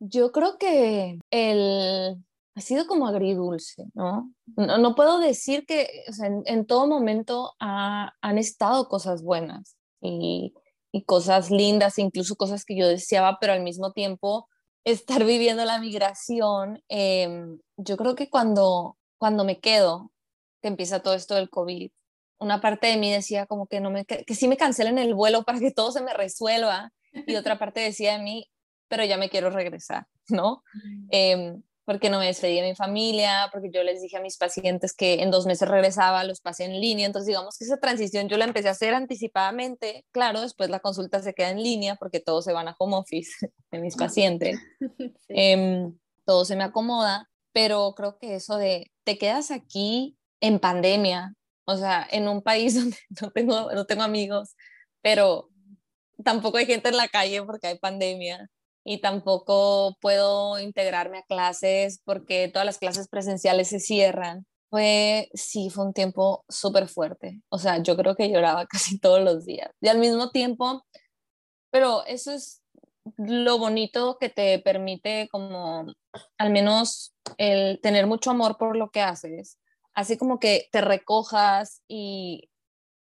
Yo 0.00 0.32
creo 0.32 0.58
que 0.58 1.20
el, 1.30 2.16
ha 2.56 2.60
sido 2.60 2.86
como 2.86 3.06
agridulce, 3.06 3.86
¿no? 3.94 4.32
No, 4.56 4.78
no 4.78 4.94
puedo 4.94 5.18
decir 5.18 5.66
que 5.66 6.04
o 6.08 6.12
sea, 6.12 6.28
en, 6.28 6.42
en, 6.46 6.66
todo 6.66 6.86
momento 6.86 7.54
ha, 7.58 8.12
han 8.20 8.38
estado 8.38 8.88
cosas 8.88 9.22
buenas 9.22 9.76
y, 10.00 10.54
y, 10.92 11.04
cosas 11.04 11.50
lindas, 11.50 11.98
incluso 11.98 12.36
cosas 12.36 12.64
que 12.64 12.76
yo 12.76 12.86
deseaba, 12.86 13.38
pero 13.40 13.52
al 13.52 13.62
mismo 13.62 13.92
tiempo 13.92 14.48
estar 14.84 15.24
viviendo 15.24 15.64
la 15.64 15.80
migración, 15.80 16.82
eh, 16.88 17.44
yo 17.76 17.96
creo 17.96 18.14
que 18.14 18.30
cuando, 18.30 18.96
cuando 19.18 19.44
me 19.44 19.58
quedo, 19.58 20.12
que 20.62 20.68
empieza 20.68 21.02
todo 21.02 21.14
esto 21.14 21.34
del 21.34 21.50
COVID, 21.50 21.90
una 22.38 22.60
parte 22.60 22.86
de 22.86 22.96
mí 22.96 23.10
decía 23.10 23.46
como 23.46 23.66
que, 23.66 23.80
no 23.80 23.90
me, 23.90 24.04
que, 24.04 24.24
que 24.24 24.34
sí 24.34 24.48
me 24.48 24.56
cancelen 24.56 24.98
el 24.98 25.14
vuelo 25.14 25.42
para 25.42 25.58
que 25.58 25.70
todo 25.70 25.90
se 25.92 26.02
me 26.02 26.14
resuelva 26.14 26.92
y 27.12 27.34
otra 27.36 27.58
parte 27.58 27.80
decía 27.80 28.16
de 28.16 28.22
mí, 28.22 28.50
pero 28.88 29.04
ya 29.04 29.16
me 29.16 29.28
quiero 29.28 29.50
regresar, 29.50 30.06
¿no? 30.28 30.62
Eh, 31.10 31.54
porque 31.84 32.08
no 32.08 32.18
me 32.18 32.26
despedí 32.26 32.56
de 32.56 32.68
mi 32.68 32.74
familia, 32.74 33.48
porque 33.52 33.70
yo 33.70 33.82
les 33.82 34.00
dije 34.00 34.16
a 34.16 34.20
mis 34.20 34.38
pacientes 34.38 34.94
que 34.94 35.22
en 35.22 35.30
dos 35.30 35.46
meses 35.46 35.68
regresaba, 35.68 36.24
los 36.24 36.40
pasé 36.40 36.64
en 36.64 36.80
línea, 36.80 37.06
entonces 37.06 37.26
digamos 37.26 37.58
que 37.58 37.64
esa 37.64 37.78
transición 37.78 38.28
yo 38.28 38.38
la 38.38 38.46
empecé 38.46 38.68
a 38.68 38.72
hacer 38.72 38.94
anticipadamente, 38.94 40.04
claro, 40.10 40.40
después 40.40 40.70
la 40.70 40.80
consulta 40.80 41.22
se 41.22 41.34
queda 41.34 41.50
en 41.50 41.62
línea 41.62 41.96
porque 41.96 42.20
todos 42.20 42.44
se 42.44 42.52
van 42.52 42.68
a 42.68 42.76
home 42.78 42.96
office 42.96 43.32
de 43.70 43.78
mis 43.80 43.96
pacientes, 43.96 44.58
sí. 44.98 45.12
eh, 45.28 45.90
todo 46.24 46.44
se 46.44 46.56
me 46.56 46.64
acomoda, 46.64 47.28
pero 47.52 47.94
creo 47.94 48.18
que 48.18 48.36
eso 48.36 48.56
de 48.56 48.90
te 49.04 49.18
quedas 49.18 49.50
aquí 49.50 50.16
en 50.40 50.58
pandemia, 50.58 51.34
o 51.66 51.76
sea, 51.76 52.06
en 52.10 52.28
un 52.28 52.42
país 52.42 52.74
donde 52.80 52.96
no 53.20 53.30
tengo, 53.30 53.72
no 53.72 53.84
tengo 53.84 54.02
amigos, 54.02 54.56
pero 55.02 55.50
tampoco 56.24 56.56
hay 56.56 56.66
gente 56.66 56.88
en 56.88 56.96
la 56.96 57.08
calle 57.08 57.42
porque 57.42 57.66
hay 57.66 57.78
pandemia 57.78 58.48
y 58.84 58.98
tampoco 59.00 59.96
puedo 60.00 60.58
integrarme 60.58 61.18
a 61.18 61.22
clases 61.24 62.00
porque 62.04 62.48
todas 62.48 62.66
las 62.66 62.78
clases 62.78 63.08
presenciales 63.08 63.68
se 63.68 63.80
cierran. 63.80 64.46
Fue, 64.70 65.30
sí, 65.34 65.70
fue 65.70 65.86
un 65.86 65.94
tiempo 65.94 66.44
súper 66.48 66.88
fuerte. 66.88 67.40
O 67.48 67.58
sea, 67.58 67.82
yo 67.82 67.96
creo 67.96 68.14
que 68.14 68.30
lloraba 68.30 68.66
casi 68.70 68.98
todos 68.98 69.22
los 69.22 69.46
días. 69.46 69.70
Y 69.80 69.88
al 69.88 69.98
mismo 69.98 70.30
tiempo, 70.30 70.84
pero 71.70 72.04
eso 72.06 72.32
es 72.32 72.62
lo 73.18 73.58
bonito 73.58 74.18
que 74.18 74.28
te 74.30 74.58
permite 74.60 75.28
como 75.30 75.86
al 76.38 76.50
menos 76.50 77.14
el 77.38 77.80
tener 77.82 78.06
mucho 78.06 78.30
amor 78.30 78.58
por 78.58 78.76
lo 78.76 78.90
que 78.90 79.00
haces. 79.00 79.58
Así 79.94 80.16
como 80.18 80.38
que 80.40 80.68
te 80.72 80.80
recojas 80.80 81.82
y, 81.88 82.50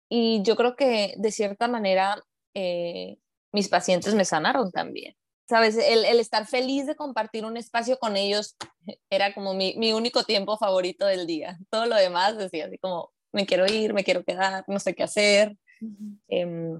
y 0.09 0.41
yo 0.43 0.55
creo 0.55 0.75
que 0.75 1.15
de 1.17 1.31
cierta 1.31 1.67
manera 1.67 2.21
eh, 2.53 3.17
mis 3.51 3.69
pacientes 3.69 4.15
me 4.15 4.25
sanaron 4.25 4.71
también 4.71 5.15
sabes, 5.47 5.77
el, 5.77 6.05
el, 6.05 6.19
estar 6.19 6.47
feliz 6.47 6.85
de 6.85 6.95
compartir 6.95 7.45
un 7.45 7.57
espacio 7.57 7.97
con 7.97 8.17
ellos 8.17 8.55
era 9.09 9.33
como 9.33 9.53
mi, 9.53 9.75
mi, 9.77 9.93
único 9.93 10.23
tiempo 10.23 10.57
favorito 10.57 11.05
del 11.05 11.27
día. 11.27 11.57
Todo 11.69 11.85
lo 11.85 11.95
demás 11.95 12.37
decía 12.37 12.65
así 12.65 12.77
como, 12.77 13.11
me 13.31 13.45
quiero 13.45 13.65
ir, 13.65 13.93
me 13.93 14.03
quiero 14.03 14.23
quedar, 14.23 14.63
no 14.67 14.79
sé 14.79 14.93
qué 14.95 15.03
hacer. 15.03 15.57
Uh 15.81 15.85
-huh. 15.85 16.19
eh, 16.29 16.79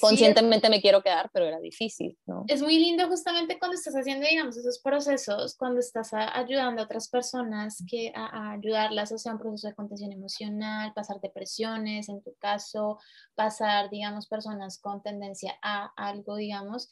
conscientemente 0.00 0.66
sí, 0.66 0.70
me 0.70 0.80
quiero 0.80 1.02
quedar, 1.02 1.30
pero 1.32 1.46
era 1.46 1.60
difícil, 1.60 2.18
¿no? 2.26 2.44
Es 2.48 2.62
muy 2.62 2.78
lindo 2.78 3.06
justamente 3.08 3.58
cuando 3.58 3.76
estás 3.76 3.94
haciendo, 3.94 4.26
digamos, 4.26 4.56
esos 4.56 4.80
procesos, 4.80 5.56
cuando 5.56 5.80
estás 5.80 6.12
a, 6.12 6.36
ayudando 6.38 6.82
a 6.82 6.84
otras 6.84 7.08
personas 7.08 7.82
que 7.88 8.12
a, 8.14 8.26
a, 8.26 8.52
ayudarlas, 8.52 9.12
o 9.12 9.18
sea, 9.18 9.32
un 9.32 9.38
proceso 9.38 9.68
de 9.68 9.74
contención 9.74 10.12
emocional, 10.12 10.92
pasar 10.94 11.20
depresiones, 11.20 12.08
en 12.08 12.22
tu 12.22 12.34
caso, 12.36 12.98
pasar, 13.34 13.90
digamos, 13.90 14.28
personas 14.28 14.78
con 14.78 15.02
tendencia 15.02 15.58
a 15.62 15.92
algo, 15.96 16.36
digamos, 16.36 16.90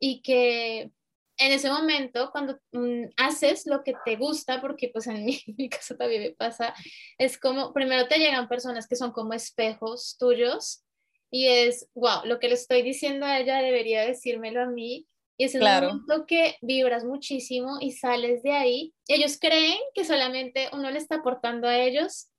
y 0.00 0.22
que 0.22 0.90
en 1.38 1.52
ese 1.52 1.70
momento, 1.70 2.30
cuando 2.32 2.58
mm, 2.72 3.10
haces 3.16 3.66
lo 3.66 3.84
que 3.84 3.94
te 4.04 4.16
gusta, 4.16 4.60
porque 4.60 4.90
pues 4.92 5.06
en 5.06 5.24
mi, 5.24 5.68
caso 5.68 5.96
también 5.96 6.22
me 6.22 6.30
pasa, 6.32 6.74
es 7.16 7.38
como, 7.38 7.72
primero 7.72 8.08
te 8.08 8.18
llegan 8.18 8.48
personas 8.48 8.86
que 8.86 8.96
son 8.96 9.12
como 9.12 9.32
espejos 9.32 10.16
tuyos 10.18 10.84
y 11.30 11.46
es, 11.48 11.88
wow, 11.94 12.24
lo 12.24 12.38
que 12.38 12.48
le 12.48 12.54
estoy 12.54 12.82
diciendo 12.82 13.26
a 13.26 13.38
ella 13.38 13.58
debería 13.58 14.04
decírmelo 14.04 14.62
a 14.62 14.66
mí 14.66 15.06
Y 15.36 15.44
es 15.44 15.54
el 15.54 15.62
momento 15.62 16.26
que 16.26 16.56
vibras 16.62 17.04
muchísimo 17.04 17.76
y 17.80 17.92
sales 17.92 18.42
de 18.42 18.52
ahí. 18.52 18.94
Ellos 19.06 19.38
creen 19.38 19.78
que 19.94 20.04
solamente 20.04 20.68
uno 20.72 20.90
le 20.90 20.98
está 20.98 21.16
aportando 21.16 21.68
a 21.68 21.78
ellos. 21.78 22.30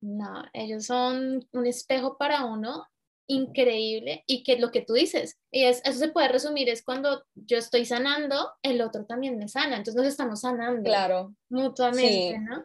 No, 0.00 0.44
ellos 0.52 0.86
son 0.86 1.46
un 1.52 1.66
espejo 1.66 2.16
para 2.16 2.44
uno 2.44 2.86
increíble 3.28 4.24
y 4.26 4.42
que 4.42 4.58
lo 4.58 4.72
que 4.72 4.80
tú 4.80 4.94
dices, 4.94 5.38
y 5.52 5.64
es, 5.64 5.80
eso 5.84 5.98
se 5.98 6.08
puede 6.08 6.28
resumir, 6.28 6.68
es 6.68 6.82
cuando 6.82 7.22
yo 7.34 7.58
estoy 7.58 7.84
sanando, 7.84 8.50
el 8.62 8.80
otro 8.80 9.04
también 9.04 9.38
me 9.38 9.48
sana, 9.48 9.76
entonces 9.76 9.94
nos 9.94 10.06
estamos 10.06 10.40
sanando 10.40 10.82
claro. 10.82 11.34
mutuamente, 11.48 12.38
¿no? 12.40 12.64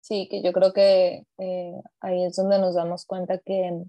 Sí, 0.00 0.28
que 0.30 0.42
yo 0.42 0.52
creo 0.52 0.72
que 0.72 1.24
eh, 1.38 1.80
ahí 2.00 2.24
es 2.24 2.36
donde 2.36 2.60
nos 2.60 2.76
damos 2.76 3.06
cuenta 3.06 3.38
que, 3.38 3.82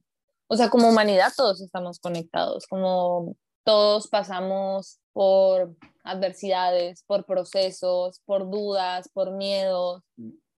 o 0.47 0.57
sea, 0.57 0.69
como 0.69 0.89
humanidad 0.89 1.31
todos 1.35 1.61
estamos 1.61 1.99
conectados, 1.99 2.65
como 2.65 3.35
todos 3.63 4.07
pasamos 4.07 4.99
por 5.11 5.75
adversidades, 6.03 7.03
por 7.03 7.25
procesos, 7.25 8.21
por 8.25 8.49
dudas, 8.49 9.09
por 9.09 9.31
miedos 9.31 10.03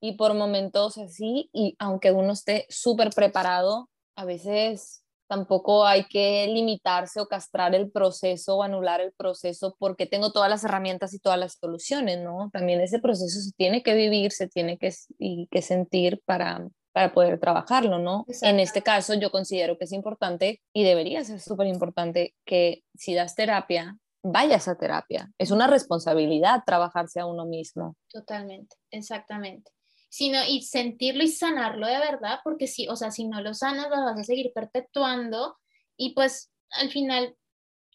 y 0.00 0.12
por 0.12 0.34
momentos 0.34 0.98
así, 0.98 1.48
y 1.52 1.74
aunque 1.78 2.12
uno 2.12 2.34
esté 2.34 2.66
súper 2.68 3.10
preparado, 3.10 3.88
a 4.14 4.26
veces 4.26 5.02
tampoco 5.28 5.86
hay 5.86 6.04
que 6.04 6.46
limitarse 6.48 7.20
o 7.20 7.26
castrar 7.26 7.74
el 7.74 7.90
proceso 7.90 8.56
o 8.56 8.62
anular 8.62 9.00
el 9.00 9.12
proceso 9.12 9.76
porque 9.78 10.06
tengo 10.06 10.32
todas 10.32 10.50
las 10.50 10.64
herramientas 10.64 11.14
y 11.14 11.20
todas 11.20 11.38
las 11.38 11.58
soluciones, 11.60 12.18
¿no? 12.18 12.50
También 12.52 12.80
ese 12.80 12.98
proceso 12.98 13.40
se 13.40 13.52
tiene 13.52 13.82
que 13.82 13.94
vivir, 13.94 14.32
se 14.32 14.48
tiene 14.48 14.78
que, 14.78 14.92
y 15.18 15.46
que 15.50 15.62
sentir 15.62 16.20
para, 16.24 16.66
para 16.92 17.12
poder 17.12 17.38
trabajarlo, 17.38 17.98
¿no? 17.98 18.24
En 18.42 18.58
este 18.58 18.82
caso 18.82 19.14
yo 19.14 19.30
considero 19.30 19.78
que 19.78 19.84
es 19.84 19.92
importante 19.92 20.62
y 20.72 20.82
debería 20.82 21.22
ser 21.22 21.40
súper 21.40 21.66
importante 21.66 22.34
que 22.44 22.82
si 22.94 23.14
das 23.14 23.34
terapia, 23.34 23.96
vayas 24.22 24.66
a 24.66 24.76
terapia. 24.76 25.30
Es 25.38 25.50
una 25.50 25.66
responsabilidad 25.66 26.62
trabajarse 26.66 27.20
a 27.20 27.26
uno 27.26 27.44
mismo. 27.44 27.96
Totalmente, 28.10 28.76
exactamente 28.90 29.70
sino 30.08 30.38
y 30.46 30.62
sentirlo 30.62 31.22
y 31.22 31.28
sanarlo 31.28 31.86
de 31.86 31.98
verdad, 31.98 32.40
porque 32.44 32.66
si, 32.66 32.88
o 32.88 32.96
sea, 32.96 33.10
si 33.10 33.26
no 33.26 33.40
lo 33.40 33.54
sanas, 33.54 33.88
lo 33.90 34.04
vas 34.04 34.18
a 34.18 34.24
seguir 34.24 34.52
perpetuando 34.54 35.56
y 35.96 36.14
pues 36.14 36.50
al 36.70 36.90
final 36.90 37.36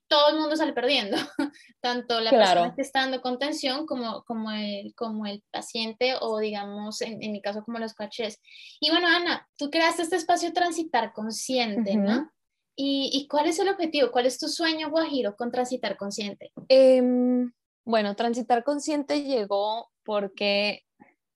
todo 0.08 0.30
el 0.30 0.40
mundo 0.40 0.56
sale 0.56 0.74
perdiendo, 0.74 1.18
tanto 1.82 2.20
la 2.20 2.30
persona 2.30 2.76
que 2.76 2.84
está 2.84 3.02
dando 3.02 3.22
contención 3.22 3.88
como, 3.88 4.24
como, 4.26 4.52
el, 4.52 4.94
como 4.96 5.26
el 5.26 5.44
paciente 5.50 6.14
o 6.20 6.38
digamos, 6.38 7.02
en, 7.02 7.18
mi 7.20 7.42
caso, 7.42 7.64
como 7.64 7.80
los 7.80 7.96
coaches. 7.96 8.40
Y 8.80 8.92
bueno, 8.92 9.08
Ana, 9.08 9.48
tú 9.58 9.72
creaste 9.72 10.04
este 10.04 10.18
espacio 10.18 10.54
Transitar 10.54 11.14
Consciente, 11.14 11.96
¿no? 11.96 12.32
¿Y, 12.76 13.10
¿Y, 13.14 13.28
cuál 13.28 13.48
es 13.48 13.60
el 13.60 13.70
objetivo? 13.70 14.12
¿Cuál 14.12 14.26
es 14.26 14.40
tu 14.40 14.48
sueño, 14.48 14.90
Guajiro, 14.90 15.36
con 15.36 15.52
Transitar 15.52 15.96
Consciente? 15.96 16.52
Em, 16.70 17.52
bueno, 17.86 18.16
Transitar 18.16 18.64
Consciente 18.64 19.24
llegó 19.24 19.92
porque 20.04 20.84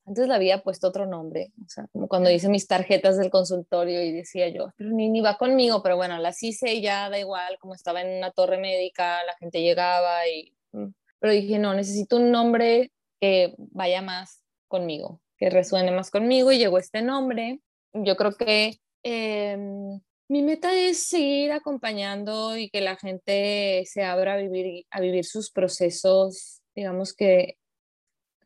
antes 0.08 0.28
le 0.28 0.34
había 0.34 0.63
puesto 0.63 0.88
otro 0.88 1.06
nombre, 1.06 1.52
o 1.65 1.67
sea, 1.67 1.88
como 1.91 2.08
cuando 2.08 2.32
hice 2.32 2.48
mis 2.48 2.65
tarjetas 2.65 3.17
del 3.17 3.30
consultorio 3.30 4.02
y 4.02 4.13
decía 4.13 4.48
yo, 4.48 4.72
pero 4.78 4.91
ni, 4.91 5.10
ni 5.10 5.20
va 5.20 5.38
conmigo, 5.38 5.84
pero 5.84 5.98
bueno, 5.98 6.17
las 6.17 6.41
hice 6.41 6.74
y 6.74 6.82
ya 6.82 7.10
da 7.10 7.20
igual, 7.20 7.58
como 7.60 7.76
estaba 7.76 8.02
en 8.02 8.17
una 8.17 8.32
torre 8.32 8.58
médica, 8.58 9.24
la 9.26 9.36
gente 9.36 9.62
llegaba 9.62 10.26
y... 10.28 10.56
Mm, 10.72 10.93
pero 11.20 11.34
dije, 11.34 11.60
no, 11.60 11.74
necesito 11.74 12.17
un 12.17 12.32
nombre 12.32 12.91
que 13.20 13.56
vaya 13.58 14.02
más 14.02 14.43
conmigo, 14.67 15.20
que 15.38 15.50
resuene 15.50 15.91
más 15.91 16.10
conmigo 16.10 16.52
y 16.52 16.60
llegó 16.60 16.78
este 16.78 17.02
nombre. 17.02 17.60
Yo 17.93 18.15
creo 18.15 18.34
que 18.34 18.80
em, 19.04 20.00
mi 20.30 20.41
meta 20.41 20.74
es 20.74 21.08
seguir 21.08 21.52
acompañando 21.52 22.56
y 22.56 22.70
que 22.70 22.82
la 22.82 22.96
gente 22.96 23.84
se 23.88 24.04
abra 24.04 24.36
a 24.36 24.38
vivir, 24.38 24.86
a 24.91 25.02
vivir 25.02 25.26
sus 25.26 25.52
procesos, 25.52 26.62
digamos 26.76 27.13
que 27.13 27.58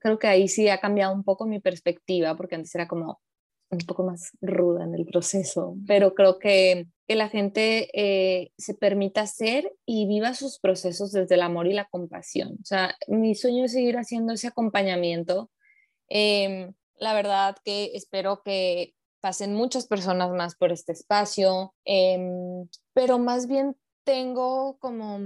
creo 0.01 0.19
que 0.19 0.27
ahí 0.27 0.47
sí 0.47 0.67
ha 0.67 0.79
cambiado 0.79 1.13
un 1.13 1.23
poco 1.23 1.45
mi 1.45 1.59
perspectiva, 1.59 2.35
porque 2.35 2.55
antes 2.55 2.73
era 2.75 2.87
como 2.87 3.21
un 3.69 3.77
poco 3.79 4.03
más 4.03 4.31
ruda 4.41 4.83
en 4.83 4.95
el 4.95 5.05
proceso, 5.05 5.77
pero 5.87 6.13
creo 6.13 6.39
que, 6.39 6.87
que 7.07 7.15
la 7.15 7.29
gente 7.29 7.89
eh, 7.93 8.51
se 8.57 8.73
permita 8.73 9.25
ser 9.27 9.71
y 9.85 10.07
viva 10.07 10.33
sus 10.33 10.59
procesos 10.59 11.13
desde 11.13 11.35
el 11.35 11.41
amor 11.41 11.67
y 11.67 11.73
la 11.73 11.87
compasión. 11.89 12.57
O 12.61 12.65
sea, 12.65 12.95
mi 13.07 13.33
sueño 13.33 13.65
es 13.65 13.71
seguir 13.71 13.97
haciendo 13.97 14.33
ese 14.33 14.47
acompañamiento. 14.47 15.49
Em, 16.09 16.73
la 16.97 17.13
verdad 17.13 17.55
que 17.63 17.91
espero 17.93 18.41
que 18.43 18.93
pasen 19.21 19.53
muchas 19.53 19.87
personas 19.87 20.31
más 20.31 20.55
por 20.55 20.73
este 20.73 20.91
espacio, 20.91 21.73
em, 21.85 22.67
pero 22.93 23.19
más 23.19 23.47
bien 23.47 23.77
tengo 24.03 24.77
como 24.79 25.17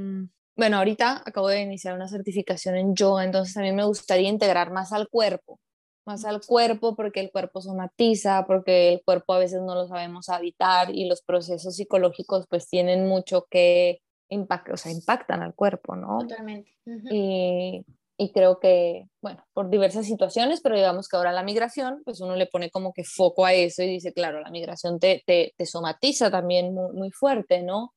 bueno, 0.56 0.78
ahorita 0.78 1.24
acabo 1.26 1.50
de 1.50 1.62
iniciar 1.62 1.96
una 1.96 2.08
certificación 2.08 2.76
en 2.76 2.96
yoga, 2.96 3.24
entonces 3.24 3.56
a 3.58 3.62
mí 3.62 3.72
me 3.72 3.84
gustaría 3.84 4.30
integrar 4.30 4.72
más 4.72 4.94
al 4.94 5.10
cuerpo, 5.10 5.60
más 6.06 6.24
al 6.24 6.42
cuerpo 6.46 6.96
porque 6.96 7.20
el 7.20 7.32
cuerpo 7.32 7.62
somatiza, 7.62 8.46
porque 8.46 8.94
el 8.94 9.02
cuerpo 9.04 9.34
a 9.34 9.40
veces 9.40 9.62
no 9.62 9.76
lo 9.76 9.88
sabemos 9.88 10.30
habitar 10.30 10.96
y 10.96 11.08
los 11.08 11.22
procesos 11.22 11.76
psicológicos 11.76 12.46
pues 12.50 12.68
tienen 12.68 13.08
mucho 13.08 13.48
que 13.50 14.00
impactar, 14.30 14.74
o 14.74 14.78
sea, 14.78 14.92
impactan 14.92 15.42
al 15.42 15.54
cuerpo, 15.54 15.96
¿no? 15.96 16.20
Totalmente. 16.20 16.72
y, 17.12 17.86
y, 18.18 18.32
creo 18.32 18.60
que, 18.60 19.08
bueno, 19.22 19.46
por 19.54 19.70
diversas 19.70 20.06
situaciones, 20.06 20.62
pero 20.62 20.76
digamos 20.76 21.08
que 21.08 21.18
ahora 21.18 21.32
la 21.32 21.44
migración, 21.44 22.02
pues 22.06 22.22
uno 22.22 22.36
le 22.36 22.48
pone 22.48 22.70
como 22.72 22.94
que 22.94 23.04
foco 23.04 23.46
a 23.46 23.54
eso 23.54 23.84
y 23.84 23.88
dice, 23.88 24.14
claro, 24.14 24.40
la 24.40 24.52
migración 24.52 25.00
te, 25.00 25.24
te, 25.26 25.54
te 25.58 25.66
somatiza 25.66 26.32
también 26.32 26.74
muy, 26.74 26.94
muy 26.94 27.12
fuerte, 27.12 27.62
¿no? 27.62 27.94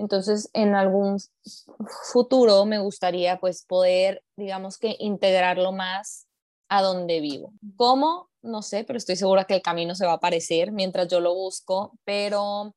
Entonces, 0.00 0.48
en 0.54 0.74
algún 0.74 1.18
futuro 2.10 2.64
me 2.64 2.78
gustaría 2.78 3.38
pues 3.38 3.66
poder, 3.66 4.22
digamos 4.34 4.78
que 4.78 4.96
integrarlo 4.98 5.72
más 5.72 6.26
a 6.70 6.80
donde 6.80 7.20
vivo. 7.20 7.52
¿Cómo? 7.76 8.30
No 8.40 8.62
sé, 8.62 8.84
pero 8.84 8.96
estoy 8.96 9.16
segura 9.16 9.44
que 9.44 9.56
el 9.56 9.62
camino 9.62 9.94
se 9.94 10.06
va 10.06 10.12
a 10.12 10.14
aparecer 10.14 10.72
mientras 10.72 11.08
yo 11.08 11.20
lo 11.20 11.34
busco, 11.34 11.92
pero 12.04 12.74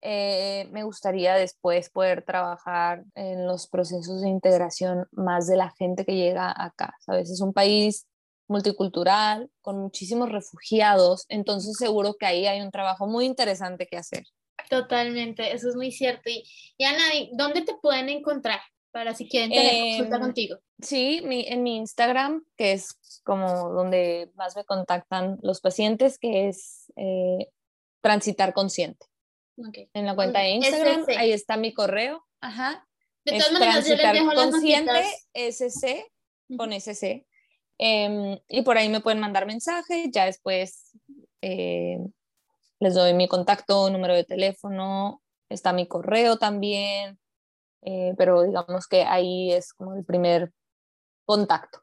eh, 0.00 0.66
me 0.72 0.82
gustaría 0.82 1.36
después 1.36 1.90
poder 1.90 2.24
trabajar 2.24 3.04
en 3.14 3.46
los 3.46 3.68
procesos 3.68 4.20
de 4.20 4.28
integración 4.28 5.06
más 5.12 5.46
de 5.46 5.56
la 5.56 5.70
gente 5.70 6.04
que 6.04 6.16
llega 6.16 6.52
acá. 6.56 6.96
¿Sabes? 6.98 7.30
Es 7.30 7.40
un 7.40 7.52
país 7.52 8.08
multicultural, 8.48 9.48
con 9.60 9.78
muchísimos 9.78 10.28
refugiados, 10.28 11.24
entonces 11.28 11.76
seguro 11.78 12.14
que 12.18 12.26
ahí 12.26 12.46
hay 12.46 12.60
un 12.60 12.72
trabajo 12.72 13.06
muy 13.06 13.26
interesante 13.26 13.86
que 13.86 13.96
hacer. 13.96 14.24
Totalmente, 14.72 15.52
eso 15.52 15.68
es 15.68 15.76
muy 15.76 15.92
cierto. 15.92 16.30
Y, 16.30 16.82
Ana, 16.82 17.04
¿dónde 17.32 17.60
te 17.60 17.74
pueden 17.74 18.08
encontrar 18.08 18.58
para 18.90 19.12
si 19.12 19.28
quieren 19.28 19.50
tener 19.50 19.98
consulta 19.98 20.16
em, 20.16 20.22
contigo? 20.22 20.56
Sí, 20.80 21.20
mi, 21.22 21.44
en 21.46 21.62
mi 21.62 21.76
Instagram, 21.76 22.42
que 22.56 22.72
es 22.72 22.98
como 23.22 23.68
donde 23.74 24.30
más 24.34 24.56
me 24.56 24.64
contactan 24.64 25.38
los 25.42 25.60
pacientes, 25.60 26.18
que 26.18 26.48
es 26.48 26.90
eh, 26.96 27.50
Transitar 28.00 28.54
Consciente. 28.54 29.04
En 29.92 30.06
la 30.06 30.14
cuenta 30.14 30.40
de 30.40 30.52
Instagram, 30.52 31.04
ahí 31.18 31.32
está 31.32 31.58
mi 31.58 31.74
correo. 31.74 32.26
Ajá. 32.40 32.88
De 33.26 33.32
todas 33.32 33.52
maneras, 33.52 33.86
yo 33.86 33.94
les 33.94 34.10
dejo 34.10 34.32
consciente, 34.32 35.04
SC, 35.34 36.10
con 36.56 36.72
SC. 36.72 37.26
Em, 37.76 38.38
y 38.48 38.62
por 38.62 38.78
ahí 38.78 38.88
me 38.88 39.02
pueden 39.02 39.20
mandar 39.20 39.44
mensajes, 39.44 40.08
ya 40.10 40.24
después 40.24 40.92
eh, 41.42 41.98
les 42.82 42.94
doy 42.94 43.14
mi 43.14 43.28
contacto, 43.28 43.88
número 43.90 44.12
de 44.12 44.24
teléfono, 44.24 45.22
está 45.48 45.72
mi 45.72 45.86
correo 45.86 46.36
también, 46.36 47.16
eh, 47.82 48.14
pero 48.18 48.42
digamos 48.42 48.88
que 48.88 49.04
ahí 49.04 49.52
es 49.52 49.72
como 49.72 49.94
el 49.94 50.04
primer 50.04 50.52
contacto 51.24 51.78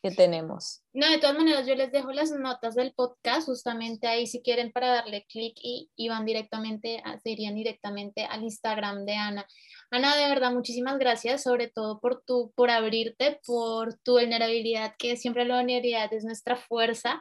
que 0.00 0.12
tenemos. 0.12 0.82
No, 0.92 1.10
de 1.10 1.18
todas 1.18 1.36
maneras, 1.36 1.66
yo 1.66 1.74
les 1.74 1.90
dejo 1.90 2.12
las 2.12 2.30
notas 2.30 2.76
del 2.76 2.92
podcast, 2.92 3.46
justamente 3.46 4.06
ahí 4.06 4.28
si 4.28 4.42
quieren 4.42 4.70
para 4.70 4.88
darle 4.88 5.26
clic 5.28 5.56
y, 5.60 5.90
y, 5.96 6.08
van 6.08 6.24
directamente, 6.24 7.02
a, 7.04 7.18
se 7.18 7.30
irían 7.30 7.56
directamente 7.56 8.24
al 8.26 8.44
Instagram 8.44 9.04
de 9.04 9.14
Ana. 9.14 9.46
Ana, 9.90 10.16
de 10.16 10.28
verdad, 10.28 10.52
muchísimas 10.52 10.98
gracias, 10.98 11.42
sobre 11.42 11.66
todo 11.68 11.98
por, 11.98 12.22
tu, 12.24 12.52
por 12.54 12.70
abrirte, 12.70 13.40
por 13.44 13.94
tu 14.04 14.12
vulnerabilidad, 14.12 14.94
que 14.96 15.16
siempre 15.16 15.44
la 15.44 15.56
vulnerabilidad 15.56 16.12
es 16.14 16.24
nuestra 16.24 16.54
fuerza. 16.54 17.20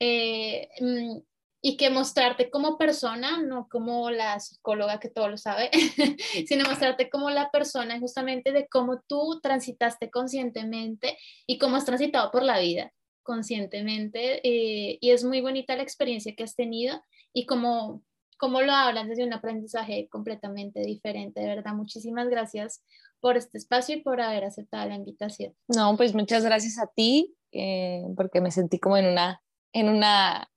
Eh, 0.00 0.68
mm, 0.80 1.18
y 1.62 1.76
que 1.76 1.90
mostrarte 1.90 2.50
como 2.50 2.78
persona, 2.78 3.42
no 3.42 3.68
como 3.68 4.10
la 4.10 4.40
psicóloga 4.40 4.98
que 4.98 5.10
todo 5.10 5.28
lo 5.28 5.36
sabe, 5.36 5.70
sino 6.46 6.64
mostrarte 6.64 7.10
como 7.10 7.30
la 7.30 7.50
persona 7.50 7.98
justamente 7.98 8.52
de 8.52 8.66
cómo 8.68 9.02
tú 9.06 9.40
transitaste 9.42 10.10
conscientemente 10.10 11.18
y 11.46 11.58
cómo 11.58 11.76
has 11.76 11.84
transitado 11.84 12.30
por 12.30 12.42
la 12.42 12.58
vida 12.58 12.92
conscientemente. 13.22 14.40
Eh, 14.42 14.98
y 15.00 15.10
es 15.10 15.24
muy 15.24 15.40
bonita 15.40 15.76
la 15.76 15.82
experiencia 15.82 16.34
que 16.34 16.44
has 16.44 16.54
tenido 16.54 17.02
y 17.34 17.44
cómo, 17.44 18.02
cómo 18.38 18.62
lo 18.62 18.72
hablan 18.72 19.08
desde 19.08 19.24
un 19.24 19.34
aprendizaje 19.34 20.08
completamente 20.10 20.80
diferente. 20.80 21.40
De 21.40 21.48
verdad, 21.48 21.74
muchísimas 21.74 22.28
gracias 22.28 22.82
por 23.20 23.36
este 23.36 23.58
espacio 23.58 23.96
y 23.96 24.02
por 24.02 24.22
haber 24.22 24.44
aceptado 24.44 24.88
la 24.88 24.94
invitación. 24.94 25.54
No, 25.68 25.94
pues 25.98 26.14
muchas 26.14 26.42
gracias 26.42 26.78
a 26.78 26.86
ti, 26.86 27.34
eh, 27.52 28.02
porque 28.16 28.40
me 28.40 28.50
sentí 28.50 28.78
como 28.78 28.96
en 28.96 29.06
una, 29.06 29.42
en 29.74 29.90
una 29.90 30.50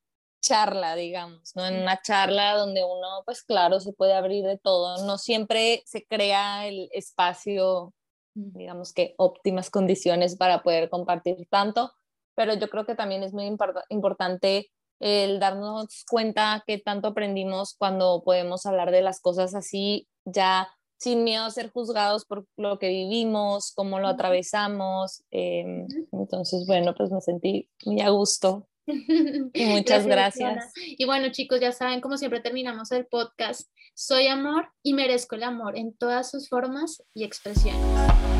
charla, 0.43 0.95
digamos, 0.95 1.55
¿no? 1.55 1.65
En 1.65 1.81
una 1.81 2.01
charla 2.01 2.55
donde 2.55 2.83
uno, 2.83 3.23
pues 3.25 3.43
claro, 3.43 3.79
se 3.79 3.93
puede 3.93 4.13
abrir 4.13 4.45
de 4.45 4.57
todo. 4.57 5.03
No 5.05 5.17
siempre 5.17 5.81
se 5.85 6.05
crea 6.05 6.67
el 6.67 6.89
espacio, 6.91 7.93
digamos 8.35 8.93
que 8.93 9.15
óptimas 9.17 9.69
condiciones 9.69 10.35
para 10.35 10.61
poder 10.61 10.89
compartir 10.89 11.47
tanto, 11.49 11.91
pero 12.35 12.53
yo 12.53 12.69
creo 12.69 12.85
que 12.85 12.95
también 12.95 13.23
es 13.23 13.33
muy 13.33 13.45
importante 13.89 14.69
el 14.99 15.39
darnos 15.39 16.05
cuenta 16.09 16.63
que 16.67 16.77
tanto 16.77 17.09
aprendimos 17.09 17.75
cuando 17.77 18.21
podemos 18.23 18.65
hablar 18.65 18.91
de 18.91 19.01
las 19.01 19.21
cosas 19.21 19.55
así, 19.55 20.07
ya 20.25 20.69
sin 20.97 21.23
miedo 21.23 21.43
a 21.43 21.51
ser 21.51 21.71
juzgados 21.71 22.25
por 22.25 22.45
lo 22.57 22.79
que 22.79 22.87
vivimos, 22.87 23.73
cómo 23.75 23.99
lo 23.99 24.07
atravesamos. 24.07 25.23
Em, 25.31 25.87
entonces, 26.11 26.65
bueno, 26.65 26.93
pues 26.95 27.11
me 27.11 27.19
sentí 27.19 27.69
muy 27.85 28.01
a 28.01 28.09
gusto. 28.09 28.67
Y 28.85 29.65
muchas 29.65 30.05
gracias. 30.05 30.71
Y 30.75 31.05
bueno, 31.05 31.29
chicos, 31.31 31.59
ya 31.59 31.71
saben, 31.71 32.01
como 32.01 32.17
siempre 32.17 32.41
terminamos 32.41 32.91
el 32.91 33.05
podcast, 33.05 33.69
soy 33.93 34.27
amor 34.27 34.69
y 34.81 34.93
merezco 34.93 35.35
el 35.35 35.43
amor 35.43 35.77
en 35.77 35.95
todas 35.95 36.31
sus 36.31 36.49
formas 36.49 37.03
y 37.13 37.23
expresiones. 37.23 38.32